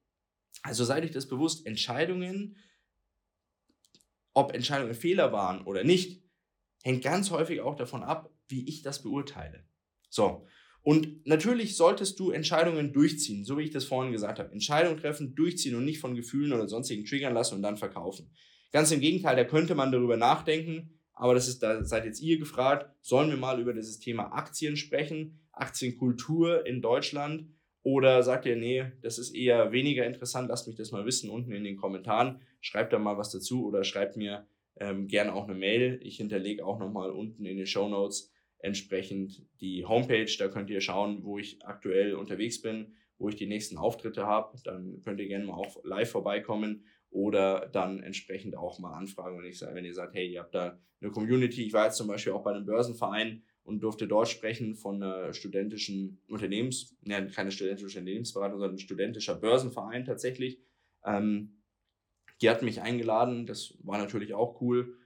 Also 0.63 0.85
seid 0.85 1.05
euch 1.05 1.11
das 1.11 1.29
bewusst, 1.29 1.67
Entscheidungen, 1.67 2.57
ob 4.33 4.55
Entscheidungen 4.55 4.95
Fehler 4.95 5.33
waren 5.33 5.63
oder 5.65 5.85
nicht, 5.85 6.23
hängt 6.87 7.03
ganz 7.03 7.33
häufig 7.33 7.61
auch 7.63 7.75
davon 7.75 8.05
ab, 8.05 8.31
wie 8.47 8.69
ich 8.69 8.83
das 8.83 9.03
beurteile. 9.03 9.65
So. 10.09 10.47
Und 10.83 11.27
natürlich 11.27 11.77
solltest 11.77 12.21
du 12.21 12.31
Entscheidungen 12.31 12.93
durchziehen, 12.93 13.45
so 13.45 13.59
wie 13.59 13.65
ich 13.65 13.73
das 13.73 13.85
vorhin 13.85 14.13
gesagt 14.13 14.39
habe. 14.39 14.53
Entscheidungen 14.53 14.97
treffen, 14.97 15.35
durchziehen 15.35 15.75
und 15.75 15.85
nicht 15.85 15.99
von 15.99 16.15
Gefühlen 16.15 16.53
oder 16.53 16.69
sonstigen 16.69 17.05
triggern 17.05 17.35
lassen 17.35 17.57
und 17.57 17.63
dann 17.63 17.77
verkaufen. 17.77 18.31
Ganz 18.71 18.93
im 18.93 19.01
Gegenteil, 19.01 19.35
da 19.35 19.43
könnte 19.43 19.75
man 19.75 19.91
darüber 19.91 20.17
nachdenken, 20.17 21.01
aber 21.13 21.35
das 21.35 21.49
ist, 21.49 21.61
da 21.61 21.83
seid 21.85 22.05
jetzt 22.05 22.23
ihr 22.23 22.39
gefragt, 22.39 22.95
sollen 23.01 23.31
wir 23.31 23.37
mal 23.37 23.61
über 23.61 23.73
dieses 23.73 23.99
Thema 23.99 24.33
Aktien 24.33 24.77
sprechen, 24.77 25.41
Aktienkultur 25.51 26.67
in 26.67 26.83
Deutschland? 26.83 27.49
Oder 27.83 28.23
sagt 28.23 28.47
ihr, 28.47 28.55
nee, 28.55 28.93
das 29.03 29.19
ist 29.19 29.35
eher 29.35 29.73
weniger 29.73 30.07
interessant, 30.07 30.49
lasst 30.49 30.69
mich 30.69 30.77
das 30.77 30.93
mal 30.93 31.05
wissen 31.05 31.31
unten 31.31 31.51
in 31.51 31.65
den 31.65 31.77
Kommentaren. 31.77 32.43
Schreibt 32.61 32.93
da 32.93 33.01
mal 33.01 33.19
was 33.19 33.33
dazu 33.33 33.67
oder 33.67 33.83
schreibt 33.83 34.17
mir 34.17 34.47
ähm, 34.79 35.09
gerne 35.09 35.35
auch 35.35 35.45
eine 35.45 35.55
Mail. 35.55 36.01
Ich 36.03 36.17
hinterlege 36.17 36.65
auch 36.65 36.79
nochmal 36.79 37.11
unten 37.11 37.45
in 37.45 37.57
den 37.57 37.67
Show 37.67 37.89
Notes 37.89 38.33
entsprechend 38.59 39.47
die 39.61 39.85
Homepage. 39.85 40.31
Da 40.39 40.49
könnt 40.49 40.71
ihr 40.71 40.81
schauen, 40.81 41.25
wo 41.25 41.39
ich 41.39 41.65
aktuell 41.65 42.15
unterwegs 42.15 42.61
bin, 42.61 42.95
wo 43.19 43.29
ich 43.29 43.37
die 43.37 43.47
nächsten 43.47 43.79
Auftritte 43.79 44.27
habe. 44.27 44.59
Dann 44.65 45.01
könnt 45.03 45.21
ihr 45.21 45.29
gerne 45.29 45.47
mal 45.47 45.55
auch 45.55 45.83
live 45.85 46.11
vorbeikommen 46.11 46.85
oder 47.11 47.69
dann 47.73 48.03
entsprechend 48.03 48.57
auch 48.57 48.79
mal 48.79 48.95
anfragen, 48.95 49.39
wenn, 49.39 49.47
ich, 49.47 49.61
wenn 49.61 49.85
ihr 49.85 49.95
sagt, 49.95 50.15
hey, 50.15 50.29
ihr 50.29 50.41
habt 50.41 50.55
da 50.55 50.79
eine 51.01 51.11
Community. 51.11 51.65
Ich 51.65 51.73
war 51.73 51.87
jetzt 51.87 51.97
zum 51.97 52.09
Beispiel 52.09 52.33
auch 52.33 52.43
bei 52.43 52.53
einem 52.53 52.67
Börsenverein 52.67 53.43
und 53.63 53.81
durfte 53.81 54.07
dort 54.07 54.29
sprechen 54.29 54.75
von 54.75 55.03
einer 55.03 55.33
studentischen 55.33 56.21
Unternehmens, 56.29 56.97
ne, 57.03 57.27
keine 57.29 57.51
studentische 57.51 57.87
Unternehmensberatung, 57.87 58.59
sondern 58.59 58.77
ein 58.77 58.81
studentischer 58.81 59.35
Börsenverein 59.35 60.05
tatsächlich. 60.05 60.61
Ähm, 61.05 61.57
die 62.41 62.51
hatten 62.51 62.65
mich 62.65 62.83
eingeladen, 62.83 63.47
das 63.47 63.75
war 63.83 63.99
natürlich 63.99 64.35
auch 64.35 64.61
cool, 64.61 64.97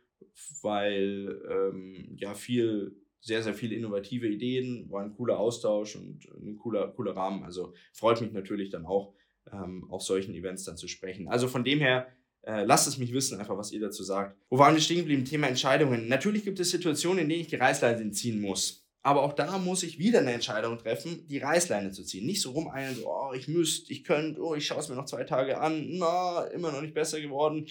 weil 0.63 1.41
ähm, 1.51 2.17
ja 2.17 2.35
viel, 2.35 2.97
sehr, 3.21 3.43
sehr 3.43 3.55
viele 3.55 3.75
innovative 3.75 4.27
Ideen, 4.27 4.91
war 4.91 5.03
ein 5.03 5.15
cooler 5.15 5.39
Austausch 5.39 5.97
und 5.97 6.27
ein 6.41 6.57
cooler, 6.57 6.89
cooler 6.89 7.15
Rahmen. 7.15 7.45
Also 7.45 7.75
freut 7.93 8.21
mich 8.21 8.33
natürlich 8.33 8.71
dann 8.71 8.87
auch, 8.87 9.15
ähm, 9.53 9.87
auf 9.91 10.03
solchen 10.03 10.35
Events 10.35 10.65
dann 10.65 10.77
zu 10.77 10.89
sprechen. 10.89 11.29
Also 11.29 11.49
von 11.49 11.65
dem 11.65 11.79
her, 11.81 12.09
äh, 12.43 12.65
lasst 12.65 12.89
es 12.89 12.99
mich 12.99 13.13
wissen, 13.13 13.39
einfach 13.39 13.57
was 13.57 13.73
ihr 13.73 13.81
dazu 13.81 14.03
sagt. 14.03 14.37
Wo 14.49 14.59
waren 14.59 14.75
wir 14.75 14.81
stehen 14.81 14.99
geblieben? 14.99 15.25
Thema 15.25 15.49
Entscheidungen. 15.49 16.09
Natürlich 16.09 16.45
gibt 16.45 16.59
es 16.61 16.71
Situationen, 16.71 17.21
in 17.21 17.29
denen 17.29 17.43
ich 17.43 17.49
die 17.49 17.57
Reißleine 17.57 18.11
ziehen 18.13 18.41
muss. 18.41 18.80
Aber 19.03 19.23
auch 19.23 19.33
da 19.33 19.57
muss 19.59 19.83
ich 19.83 19.99
wieder 19.99 20.19
eine 20.19 20.33
Entscheidung 20.33 20.77
treffen, 20.77 21.27
die 21.27 21.39
Reißleine 21.39 21.91
zu 21.91 22.05
ziehen. 22.05 22.27
Nicht 22.27 22.43
so 22.43 22.51
rumeilen, 22.51 22.97
so, 22.97 23.09
oh, 23.09 23.33
ich 23.33 23.49
müsste, 23.49 23.93
ich 23.93 24.05
könnte, 24.05 24.41
oh, 24.43 24.55
ich 24.55 24.67
schaue 24.67 24.81
es 24.81 24.89
mir 24.89 24.95
noch 24.95 25.07
zwei 25.07 25.25
Tage 25.25 25.59
an, 25.59 25.87
na, 25.93 26.45
immer 26.49 26.71
noch 26.71 26.83
nicht 26.83 26.93
besser 26.93 27.21
geworden. 27.21 27.67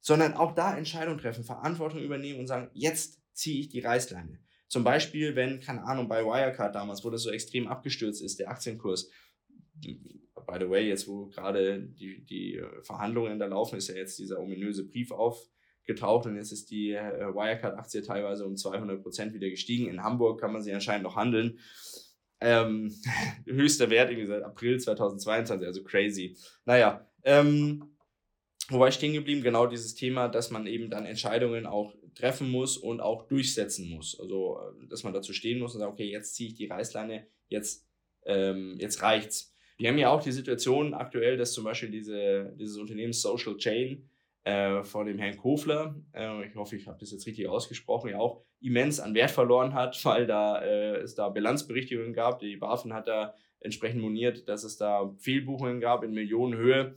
Sondern 0.00 0.34
auch 0.34 0.54
da 0.54 0.76
Entscheidungen 0.76 1.18
treffen, 1.18 1.44
Verantwortung 1.44 2.00
übernehmen 2.00 2.40
und 2.40 2.46
sagen, 2.46 2.70
jetzt 2.72 3.20
ziehe 3.34 3.60
ich 3.60 3.68
die 3.68 3.80
Reißleine. 3.80 4.40
Zum 4.68 4.84
Beispiel, 4.84 5.34
wenn, 5.36 5.60
keine 5.60 5.84
Ahnung, 5.84 6.08
bei 6.08 6.24
Wirecard 6.24 6.74
damals, 6.74 7.04
wo 7.04 7.10
das 7.10 7.22
so 7.22 7.30
extrem 7.30 7.68
abgestürzt 7.68 8.22
ist, 8.22 8.38
der 8.38 8.50
Aktienkurs, 8.50 9.10
by 9.80 10.58
the 10.58 10.68
way, 10.68 10.88
jetzt 10.88 11.08
wo 11.08 11.26
gerade 11.26 11.82
die, 11.82 12.24
die 12.24 12.62
Verhandlungen 12.82 13.38
da 13.38 13.46
laufen, 13.46 13.76
ist 13.76 13.88
ja 13.88 13.96
jetzt 13.96 14.18
dieser 14.18 14.40
ominöse 14.40 14.84
Brief 14.84 15.10
aufgetaucht 15.88 16.26
und 16.26 16.36
jetzt 16.36 16.52
ist 16.52 16.70
die 16.70 16.92
äh, 16.92 17.34
Wirecard-Aktie 17.34 18.02
teilweise 18.02 18.46
um 18.46 18.56
200 18.56 19.02
Prozent 19.02 19.34
wieder 19.34 19.48
gestiegen. 19.48 19.88
In 19.88 20.02
Hamburg 20.02 20.40
kann 20.40 20.52
man 20.52 20.62
sie 20.62 20.72
anscheinend 20.72 21.04
noch 21.04 21.16
handeln. 21.16 21.58
Ähm, 22.40 22.94
höchster 23.46 23.90
Wert 23.90 24.10
irgendwie 24.10 24.28
seit 24.28 24.42
April 24.42 24.78
2022, 24.78 25.66
also 25.66 25.82
crazy. 25.82 26.36
Naja, 26.64 27.08
ähm, 27.24 27.96
wo 28.68 28.78
war 28.78 28.88
ich 28.88 28.94
stehen 28.94 29.14
geblieben? 29.14 29.42
Genau 29.42 29.66
dieses 29.66 29.94
Thema, 29.94 30.28
dass 30.28 30.50
man 30.50 30.66
eben 30.66 30.90
dann 30.90 31.06
Entscheidungen 31.06 31.66
auch 31.66 31.94
treffen 32.14 32.50
muss 32.50 32.76
und 32.76 33.00
auch 33.00 33.26
durchsetzen 33.26 33.88
muss. 33.88 34.18
Also, 34.20 34.60
dass 34.88 35.04
man 35.04 35.14
dazu 35.14 35.32
stehen 35.32 35.58
muss 35.58 35.74
und 35.74 35.80
sagt, 35.80 35.92
okay, 35.92 36.10
jetzt 36.10 36.34
ziehe 36.34 36.50
ich 36.50 36.54
die 36.54 36.66
Reißleine, 36.66 37.26
jetzt, 37.48 37.86
ähm, 38.26 38.76
jetzt 38.78 39.02
reicht's. 39.02 39.54
Wir 39.78 39.88
haben 39.88 39.98
ja 39.98 40.10
auch 40.10 40.22
die 40.22 40.32
Situation 40.32 40.92
aktuell, 40.92 41.36
dass 41.36 41.52
zum 41.52 41.64
Beispiel 41.64 41.90
diese, 41.90 42.52
dieses 42.58 42.76
Unternehmen 42.76 43.12
Social 43.12 43.56
Chain 43.56 44.10
äh, 44.44 44.82
von 44.82 45.06
dem 45.06 45.18
Herrn 45.18 45.36
Kofler, 45.36 45.96
äh, 46.14 46.46
ich 46.46 46.54
hoffe, 46.54 46.76
ich 46.76 46.86
habe 46.86 46.98
das 46.98 47.10
jetzt 47.10 47.26
richtig 47.26 47.48
ausgesprochen, 47.48 48.10
ja 48.10 48.18
auch 48.18 48.44
immens 48.60 49.00
an 49.00 49.14
Wert 49.14 49.30
verloren 49.30 49.74
hat, 49.74 49.98
weil 50.04 50.26
da 50.26 50.62
äh, 50.62 50.96
es 50.96 51.14
da 51.14 51.28
Bilanzberichtigungen 51.28 52.12
gab. 52.12 52.38
Die 52.38 52.56
BaFin 52.56 52.94
hat 52.94 53.08
da 53.08 53.34
entsprechend 53.60 54.00
moniert, 54.00 54.48
dass 54.48 54.64
es 54.64 54.76
da 54.76 55.12
Fehlbuchungen 55.18 55.80
gab 55.80 56.04
in 56.04 56.12
Millionenhöhe. 56.12 56.94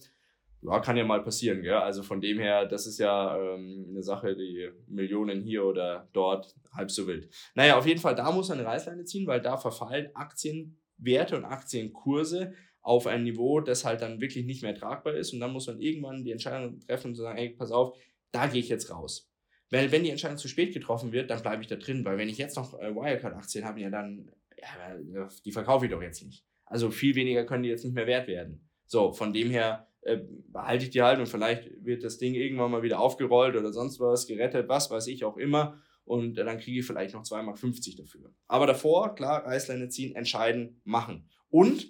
Ja, 0.63 0.79
kann 0.79 0.95
ja 0.95 1.03
mal 1.03 1.24
passieren, 1.24 1.63
gell? 1.63 1.74
Also 1.74 2.03
von 2.03 2.21
dem 2.21 2.38
her, 2.38 2.67
das 2.67 2.86
ist 2.86 3.00
ja 3.00 3.36
ähm, 3.36 3.88
eine 3.89 4.03
Sache, 4.03 4.36
die 4.36 4.69
Millionen 4.88 5.41
hier 5.41 5.65
oder 5.65 6.07
dort 6.13 6.55
halb 6.71 6.91
so 6.91 7.07
wild. 7.07 7.29
Naja, 7.55 7.77
auf 7.77 7.88
jeden 7.88 8.00
Fall, 8.00 8.13
da 8.13 8.31
muss 8.31 8.50
man 8.50 8.60
eine 8.60 8.67
Reißleine 8.67 9.03
ziehen, 9.03 9.25
weil 9.25 9.41
da 9.41 9.57
verfallen 9.57 10.15
Aktienwerte 10.15 11.36
und 11.36 11.45
Aktienkurse 11.45 12.53
auf 12.81 13.07
ein 13.07 13.23
Niveau, 13.23 13.59
das 13.59 13.85
halt 13.85 14.01
dann 14.01 14.22
wirklich 14.22 14.46
nicht 14.46 14.63
mehr 14.63 14.75
tragbar 14.75 15.15
ist. 15.15 15.33
Und 15.33 15.39
dann 15.39 15.51
muss 15.51 15.67
man 15.67 15.79
irgendwann 15.79 16.24
die 16.24 16.31
Entscheidung 16.31 16.79
treffen 16.79 17.09
und 17.09 17.15
sagen, 17.15 17.37
ey, 17.37 17.50
pass 17.50 17.72
auf, 17.72 17.98
da 18.31 18.48
gehe 18.48 18.61
ich 18.61 18.70
jetzt 18.70 18.89
raus. 18.89 19.31
Weil 19.70 19.91
wenn 19.91 20.03
die 20.03 20.09
Entscheidung 20.09 20.37
zu 20.37 20.48
spät 20.48 20.74
getroffen 20.74 21.11
wird, 21.11 21.29
dann 21.29 21.41
bleibe 21.41 21.61
ich 21.61 21.67
da 21.67 21.75
drin, 21.75 22.03
weil 22.03 22.17
wenn 22.17 22.29
ich 22.29 22.37
jetzt 22.37 22.57
noch 22.57 22.77
äh, 22.79 22.94
Wirecard-Aktien 22.94 23.65
habe, 23.65 23.79
ja 23.79 23.89
dann, 23.89 24.31
ja, 24.57 25.29
die 25.46 25.51
verkaufe 25.51 25.85
ich 25.85 25.91
doch 25.91 26.01
jetzt 26.01 26.24
nicht. 26.24 26.46
Also 26.65 26.91
viel 26.91 27.15
weniger 27.15 27.46
können 27.46 27.63
die 27.63 27.70
jetzt 27.70 27.85
nicht 27.85 27.94
mehr 27.94 28.07
wert 28.07 28.27
werden. 28.27 28.67
So, 28.85 29.13
von 29.13 29.31
dem 29.31 29.50
her 29.50 29.87
äh, 30.01 30.20
behalte 30.48 30.85
ich 30.85 30.89
die 30.89 31.01
halt 31.01 31.20
und 31.20 31.27
vielleicht 31.27 31.70
wird 31.85 32.03
das 32.03 32.17
Ding 32.17 32.33
irgendwann 32.33 32.72
mal 32.72 32.83
wieder 32.83 33.00
aufgerollt 33.00 33.55
oder 33.55 33.72
sonst 33.72 34.00
was, 34.00 34.27
gerettet, 34.27 34.67
was 34.67 34.89
weiß 34.89 35.07
ich 35.07 35.24
auch 35.24 35.37
immer. 35.37 35.79
Und 36.03 36.37
äh, 36.37 36.44
dann 36.44 36.57
kriege 36.57 36.79
ich 36.79 36.85
vielleicht 36.85 37.13
noch 37.13 37.24
2,50 37.24 37.44
Mark 37.44 37.98
dafür. 37.98 38.33
Aber 38.48 38.67
davor, 38.67 39.15
klar, 39.15 39.46
Reißleine 39.46 39.87
ziehen, 39.89 40.15
entscheiden, 40.15 40.81
machen. 40.83 41.29
Und 41.50 41.87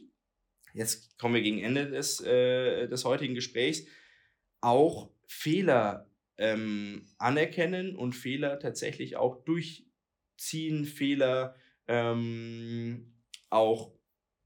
jetzt 0.74 1.18
kommen 1.18 1.36
wir 1.36 1.42
gegen 1.42 1.60
Ende 1.60 1.90
des, 1.90 2.22
äh, 2.22 2.88
des 2.88 3.06
heutigen 3.06 3.36
Gesprächs, 3.36 3.86
auch 4.62 5.12
Fehler 5.28 6.10
ähm, 6.38 7.06
anerkennen 7.18 7.96
und 7.96 8.14
Fehler 8.14 8.60
tatsächlich 8.60 9.16
auch 9.16 9.44
durchziehen, 9.44 10.86
Fehler 10.86 11.56
ähm, 11.88 13.14
auch 13.50 13.94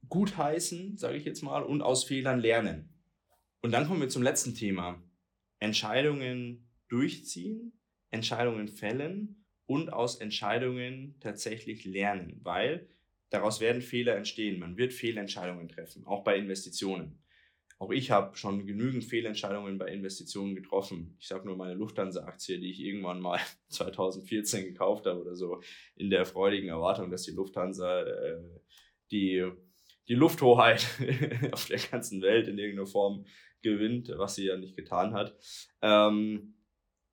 gutheißen, 0.10 0.98
sage 0.98 1.18
ich 1.18 1.26
jetzt 1.26 1.42
mal, 1.42 1.64
und 1.64 1.82
aus 1.82 2.04
Fehlern 2.04 2.40
lernen. 2.40 2.90
Und 3.62 3.72
dann 3.72 3.88
kommen 3.88 4.02
wir 4.02 4.10
zum 4.10 4.24
letzten 4.24 4.54
Thema. 4.54 5.02
Entscheidungen 5.60 6.70
durchziehen, 6.88 7.80
Entscheidungen 8.12 8.68
fällen 8.68 9.46
und 9.66 9.92
aus 9.92 10.18
Entscheidungen 10.18 11.16
tatsächlich 11.20 11.86
lernen, 11.86 12.40
weil 12.44 12.88
Daraus 13.36 13.60
werden 13.60 13.82
Fehler 13.82 14.16
entstehen. 14.16 14.60
Man 14.60 14.78
wird 14.78 14.94
Fehlentscheidungen 14.94 15.68
treffen, 15.68 16.08
auch 16.08 16.24
bei 16.24 16.38
Investitionen. 16.38 17.22
Auch 17.80 17.92
ich 17.92 18.10
habe 18.10 18.38
schon 18.38 18.66
genügend 18.66 19.04
Fehlentscheidungen 19.04 19.78
bei 19.78 19.88
Investitionen 19.88 20.56
getroffen. 20.56 21.18
Ich 21.20 21.28
sage 21.28 21.46
nur 21.46 21.58
meine 21.58 21.74
Lufthansa-Aktie, 21.74 22.62
die 22.62 22.72
ich 22.72 22.80
irgendwann 22.80 23.20
mal 23.20 23.42
2014 23.68 24.64
gekauft 24.64 25.06
habe 25.06 25.20
oder 25.20 25.36
so, 25.36 25.62
in 25.98 26.10
der 26.10 26.26
freudigen 26.26 26.70
Erwartung, 26.70 27.12
dass 27.12 27.24
die 27.24 27.32
Lufthansa 27.32 28.04
äh, 28.04 28.42
die, 29.12 29.52
die 30.08 30.16
Lufthoheit 30.16 30.88
auf 31.52 31.68
der 31.68 31.80
ganzen 31.80 32.22
Welt 32.22 32.48
in 32.48 32.58
irgendeiner 32.58 32.88
Form 32.88 33.26
gewinnt, 33.62 34.14
was 34.16 34.36
sie 34.36 34.46
ja 34.46 34.56
nicht 34.56 34.78
getan 34.78 35.14
hat. 35.14 35.38
Ähm, 35.82 36.56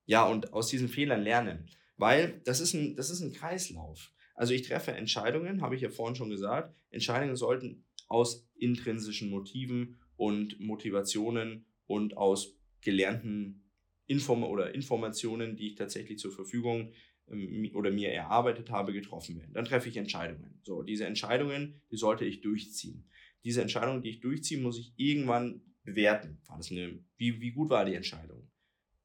ja, 0.05 0.25
und 0.25 0.53
aus 0.53 0.69
diesen 0.69 0.87
Fehlern 0.87 1.21
lernen. 1.21 1.69
Weil 1.97 2.39
das 2.45 2.61
ist 2.61 2.73
ein, 2.73 2.95
das 2.95 3.09
ist 3.09 3.19
ein 3.19 3.33
Kreislauf. 3.33 4.12
Also 4.33 4.53
ich 4.53 4.63
treffe 4.63 4.91
Entscheidungen, 4.91 5.61
habe 5.61 5.75
ich 5.75 5.81
ja 5.81 5.89
vorhin 5.89 6.15
schon 6.15 6.29
gesagt. 6.29 6.75
Entscheidungen 6.89 7.35
sollten 7.35 7.85
aus 8.07 8.47
intrinsischen 8.55 9.29
Motiven 9.29 9.99
und 10.15 10.59
Motivationen 10.59 11.65
und 11.87 12.17
aus 12.17 12.57
gelernten 12.81 13.63
Inform 14.07 14.43
oder 14.43 14.73
Informationen, 14.75 15.55
die 15.55 15.67
ich 15.67 15.75
tatsächlich 15.75 16.19
zur 16.19 16.31
Verfügung 16.31 16.93
ähm, 17.29 17.71
oder 17.73 17.91
mir 17.91 18.11
erarbeitet 18.11 18.69
habe, 18.69 18.93
getroffen 18.93 19.37
werden. 19.37 19.53
Dann 19.53 19.65
treffe 19.65 19.89
ich 19.89 19.97
Entscheidungen. 19.97 20.59
So, 20.63 20.83
diese 20.83 21.05
Entscheidungen, 21.05 21.81
die 21.91 21.97
sollte 21.97 22.25
ich 22.25 22.41
durchziehen. 22.41 23.05
Diese 23.43 23.61
Entscheidung, 23.61 24.01
die 24.01 24.09
ich 24.09 24.19
durchziehe, 24.19 24.59
muss 24.59 24.79
ich 24.79 24.93
irgendwann 24.97 25.61
bewerten. 25.83 26.39
War 26.47 26.57
das 26.57 26.71
eine, 26.71 26.99
wie, 27.17 27.41
wie 27.41 27.51
gut 27.51 27.69
war 27.69 27.85
die 27.85 27.95
Entscheidung? 27.95 28.49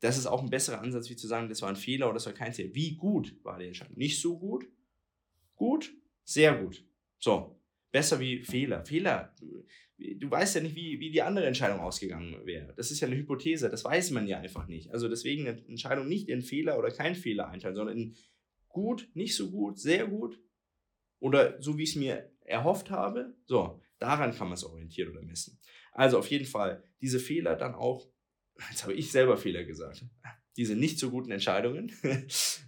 Das 0.00 0.16
ist 0.16 0.26
auch 0.26 0.42
ein 0.42 0.50
besserer 0.50 0.80
Ansatz, 0.80 1.10
wie 1.10 1.16
zu 1.16 1.26
sagen, 1.26 1.48
das 1.48 1.62
war 1.62 1.68
ein 1.68 1.76
Fehler 1.76 2.06
oder 2.06 2.14
das 2.14 2.26
war 2.26 2.32
kein 2.32 2.52
Fehler. 2.52 2.72
Wie 2.74 2.96
gut 2.96 3.36
war 3.42 3.58
die 3.58 3.66
Entscheidung? 3.66 3.96
Nicht 3.96 4.20
so 4.20 4.38
gut, 4.38 4.64
Gut, 5.58 5.92
sehr 6.24 6.54
gut. 6.54 6.84
So, 7.18 7.60
besser 7.90 8.20
wie 8.20 8.44
Fehler. 8.44 8.84
Fehler, 8.86 9.34
du, 9.40 9.64
du 9.98 10.30
weißt 10.30 10.54
ja 10.54 10.60
nicht, 10.62 10.76
wie, 10.76 11.00
wie 11.00 11.10
die 11.10 11.20
andere 11.20 11.46
Entscheidung 11.46 11.80
ausgegangen 11.80 12.46
wäre. 12.46 12.72
Das 12.76 12.90
ist 12.90 13.00
ja 13.00 13.08
eine 13.08 13.16
Hypothese, 13.16 13.68
das 13.68 13.84
weiß 13.84 14.12
man 14.12 14.28
ja 14.28 14.38
einfach 14.38 14.68
nicht. 14.68 14.92
Also 14.92 15.08
deswegen 15.08 15.48
eine 15.48 15.66
Entscheidung 15.66 16.06
nicht 16.08 16.28
in 16.28 16.42
Fehler 16.42 16.78
oder 16.78 16.90
kein 16.90 17.16
Fehler 17.16 17.48
einteilen, 17.48 17.74
sondern 17.74 17.98
in 17.98 18.16
gut, 18.68 19.10
nicht 19.14 19.34
so 19.34 19.50
gut, 19.50 19.78
sehr 19.80 20.06
gut 20.06 20.40
oder 21.18 21.60
so, 21.60 21.76
wie 21.76 21.82
ich 21.82 21.90
es 21.90 21.96
mir 21.96 22.30
erhofft 22.42 22.90
habe. 22.90 23.34
So, 23.46 23.82
daran 23.98 24.32
kann 24.32 24.46
man 24.46 24.54
es 24.54 24.64
orientieren 24.64 25.10
oder 25.10 25.22
messen. 25.22 25.58
Also 25.92 26.18
auf 26.18 26.30
jeden 26.30 26.46
Fall 26.46 26.84
diese 27.00 27.18
Fehler 27.18 27.56
dann 27.56 27.74
auch, 27.74 28.06
jetzt 28.70 28.84
habe 28.84 28.94
ich 28.94 29.10
selber 29.10 29.36
Fehler 29.36 29.64
gesagt, 29.64 30.04
diese 30.56 30.76
nicht 30.76 31.00
so 31.00 31.10
guten 31.10 31.32
Entscheidungen 31.32 31.90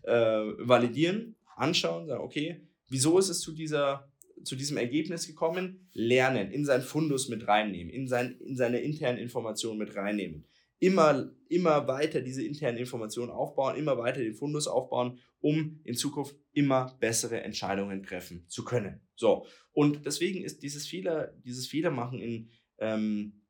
äh, 0.03 0.13
validieren, 0.59 1.37
anschauen, 1.57 2.09
sagen, 2.09 2.25
okay, 2.25 2.67
Wieso 2.91 3.19
ist 3.19 3.29
es 3.29 3.41
zu, 3.41 3.53
dieser, 3.53 4.13
zu 4.43 4.57
diesem 4.57 4.77
Ergebnis 4.77 5.27
gekommen? 5.27 5.89
Lernen, 5.93 6.51
in 6.51 6.65
sein 6.65 6.83
Fundus 6.83 7.29
mit 7.29 7.47
reinnehmen, 7.47 7.91
in, 7.91 8.09
sein, 8.09 8.39
in 8.41 8.57
seine 8.57 8.81
internen 8.81 9.19
Informationen 9.19 9.79
mit 9.79 9.95
reinnehmen. 9.97 10.45
Immer, 10.81 11.31
immer 11.49 11.87
weiter 11.87 12.21
diese 12.21 12.43
internen 12.43 12.79
Informationen 12.79 13.31
aufbauen, 13.31 13.77
immer 13.77 13.97
weiter 13.97 14.21
den 14.21 14.35
Fundus 14.35 14.67
aufbauen, 14.67 15.19
um 15.41 15.81
in 15.85 15.95
Zukunft 15.95 16.35
immer 16.53 16.97
bessere 17.01 17.43
Entscheidungen 17.43 18.03
treffen 18.03 18.45
zu 18.49 18.65
können. 18.65 19.01
So, 19.15 19.47
und 19.73 20.05
deswegen 20.05 20.43
ist 20.43 20.63
dieses 20.63 20.87
Fehler, 20.87 21.33
dieses 21.45 21.69
Fehlermachen 21.69 22.21
in, 22.21 22.51
ähm, 22.79 23.43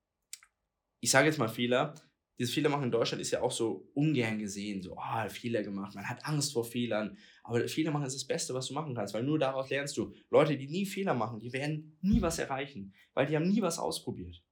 ich 1.01 1.11
sage 1.11 1.29
jetzt 1.29 1.39
mal 1.39 1.49
Fehler, 1.49 1.95
dieses 2.41 2.55
Fehler 2.55 2.71
machen 2.71 2.85
in 2.85 2.91
Deutschland 2.91 3.21
ist 3.21 3.33
ja 3.33 3.43
auch 3.43 3.51
so 3.51 3.87
ungern 3.93 4.39
gesehen. 4.39 4.81
So, 4.81 4.97
oh, 4.97 5.29
Fehler 5.29 5.63
gemacht, 5.63 5.95
man 5.95 6.09
hat 6.09 6.25
Angst 6.25 6.55
vor 6.55 6.65
Fehlern. 6.65 7.19
Aber 7.45 7.69
Fehler 7.69 7.91
machen 7.91 8.07
ist 8.07 8.15
das 8.15 8.27
Beste, 8.27 8.55
was 8.55 8.69
du 8.69 8.73
machen 8.73 8.95
kannst, 8.95 9.13
weil 9.13 9.25
nur 9.25 9.39
daraus 9.39 9.69
lernst 9.69 9.95
du. 9.99 10.15
Leute, 10.31 10.57
die 10.57 10.67
nie 10.67 10.87
Fehler 10.87 11.13
machen, 11.13 11.39
die 11.39 11.53
werden 11.53 11.99
nie 12.01 12.23
was 12.23 12.39
erreichen, 12.39 12.95
weil 13.13 13.27
die 13.27 13.37
haben 13.37 13.47
nie 13.47 13.61
was 13.61 13.79
ausprobiert. 13.79 14.43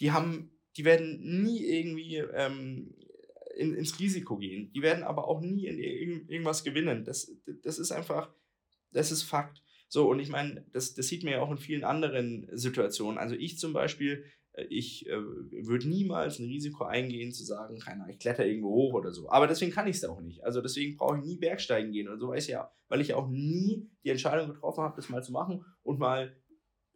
Die 0.00 0.12
haben, 0.12 0.50
die 0.76 0.84
werden 0.84 1.42
nie 1.42 1.64
irgendwie 1.64 2.16
ähm, 2.16 2.94
in, 3.56 3.76
ins 3.76 3.98
Risiko 3.98 4.36
gehen. 4.36 4.70
Die 4.74 4.82
werden 4.82 5.02
aber 5.02 5.26
auch 5.26 5.40
nie 5.40 5.66
in 5.66 5.78
irgendwas 5.78 6.64
gewinnen. 6.64 7.06
Das, 7.06 7.32
das 7.62 7.78
ist 7.78 7.92
einfach, 7.92 8.30
das 8.90 9.10
ist 9.10 9.22
Fakt. 9.22 9.62
So, 9.88 10.10
und 10.10 10.20
ich 10.20 10.28
meine, 10.28 10.66
das, 10.72 10.92
das 10.92 11.08
sieht 11.08 11.24
man 11.24 11.32
ja 11.32 11.40
auch 11.40 11.50
in 11.50 11.56
vielen 11.56 11.84
anderen 11.84 12.46
Situationen. 12.52 13.16
Also 13.16 13.34
ich 13.36 13.58
zum 13.58 13.72
Beispiel 13.72 14.26
ich 14.68 15.08
äh, 15.08 15.16
würde 15.16 15.88
niemals 15.88 16.38
ein 16.38 16.46
Risiko 16.46 16.84
eingehen, 16.84 17.32
zu 17.32 17.44
sagen, 17.44 17.78
keiner, 17.78 18.08
ich 18.08 18.18
kletter 18.18 18.44
irgendwo 18.44 18.70
hoch 18.70 18.94
oder 18.94 19.12
so. 19.12 19.30
Aber 19.30 19.46
deswegen 19.46 19.72
kann 19.72 19.86
ich 19.86 19.96
es 19.96 20.04
auch 20.04 20.20
nicht. 20.20 20.44
Also 20.44 20.60
deswegen 20.60 20.96
brauche 20.96 21.18
ich 21.18 21.24
nie 21.24 21.36
Bergsteigen 21.36 21.92
gehen 21.92 22.08
oder 22.08 22.18
so, 22.18 22.34
ich 22.34 22.48
ja, 22.48 22.70
weil 22.88 23.00
ich 23.00 23.14
auch 23.14 23.28
nie 23.28 23.90
die 24.04 24.10
Entscheidung 24.10 24.48
getroffen 24.48 24.84
habe, 24.84 24.96
das 24.96 25.08
mal 25.08 25.22
zu 25.22 25.32
machen 25.32 25.64
und 25.82 25.98
mal 25.98 26.36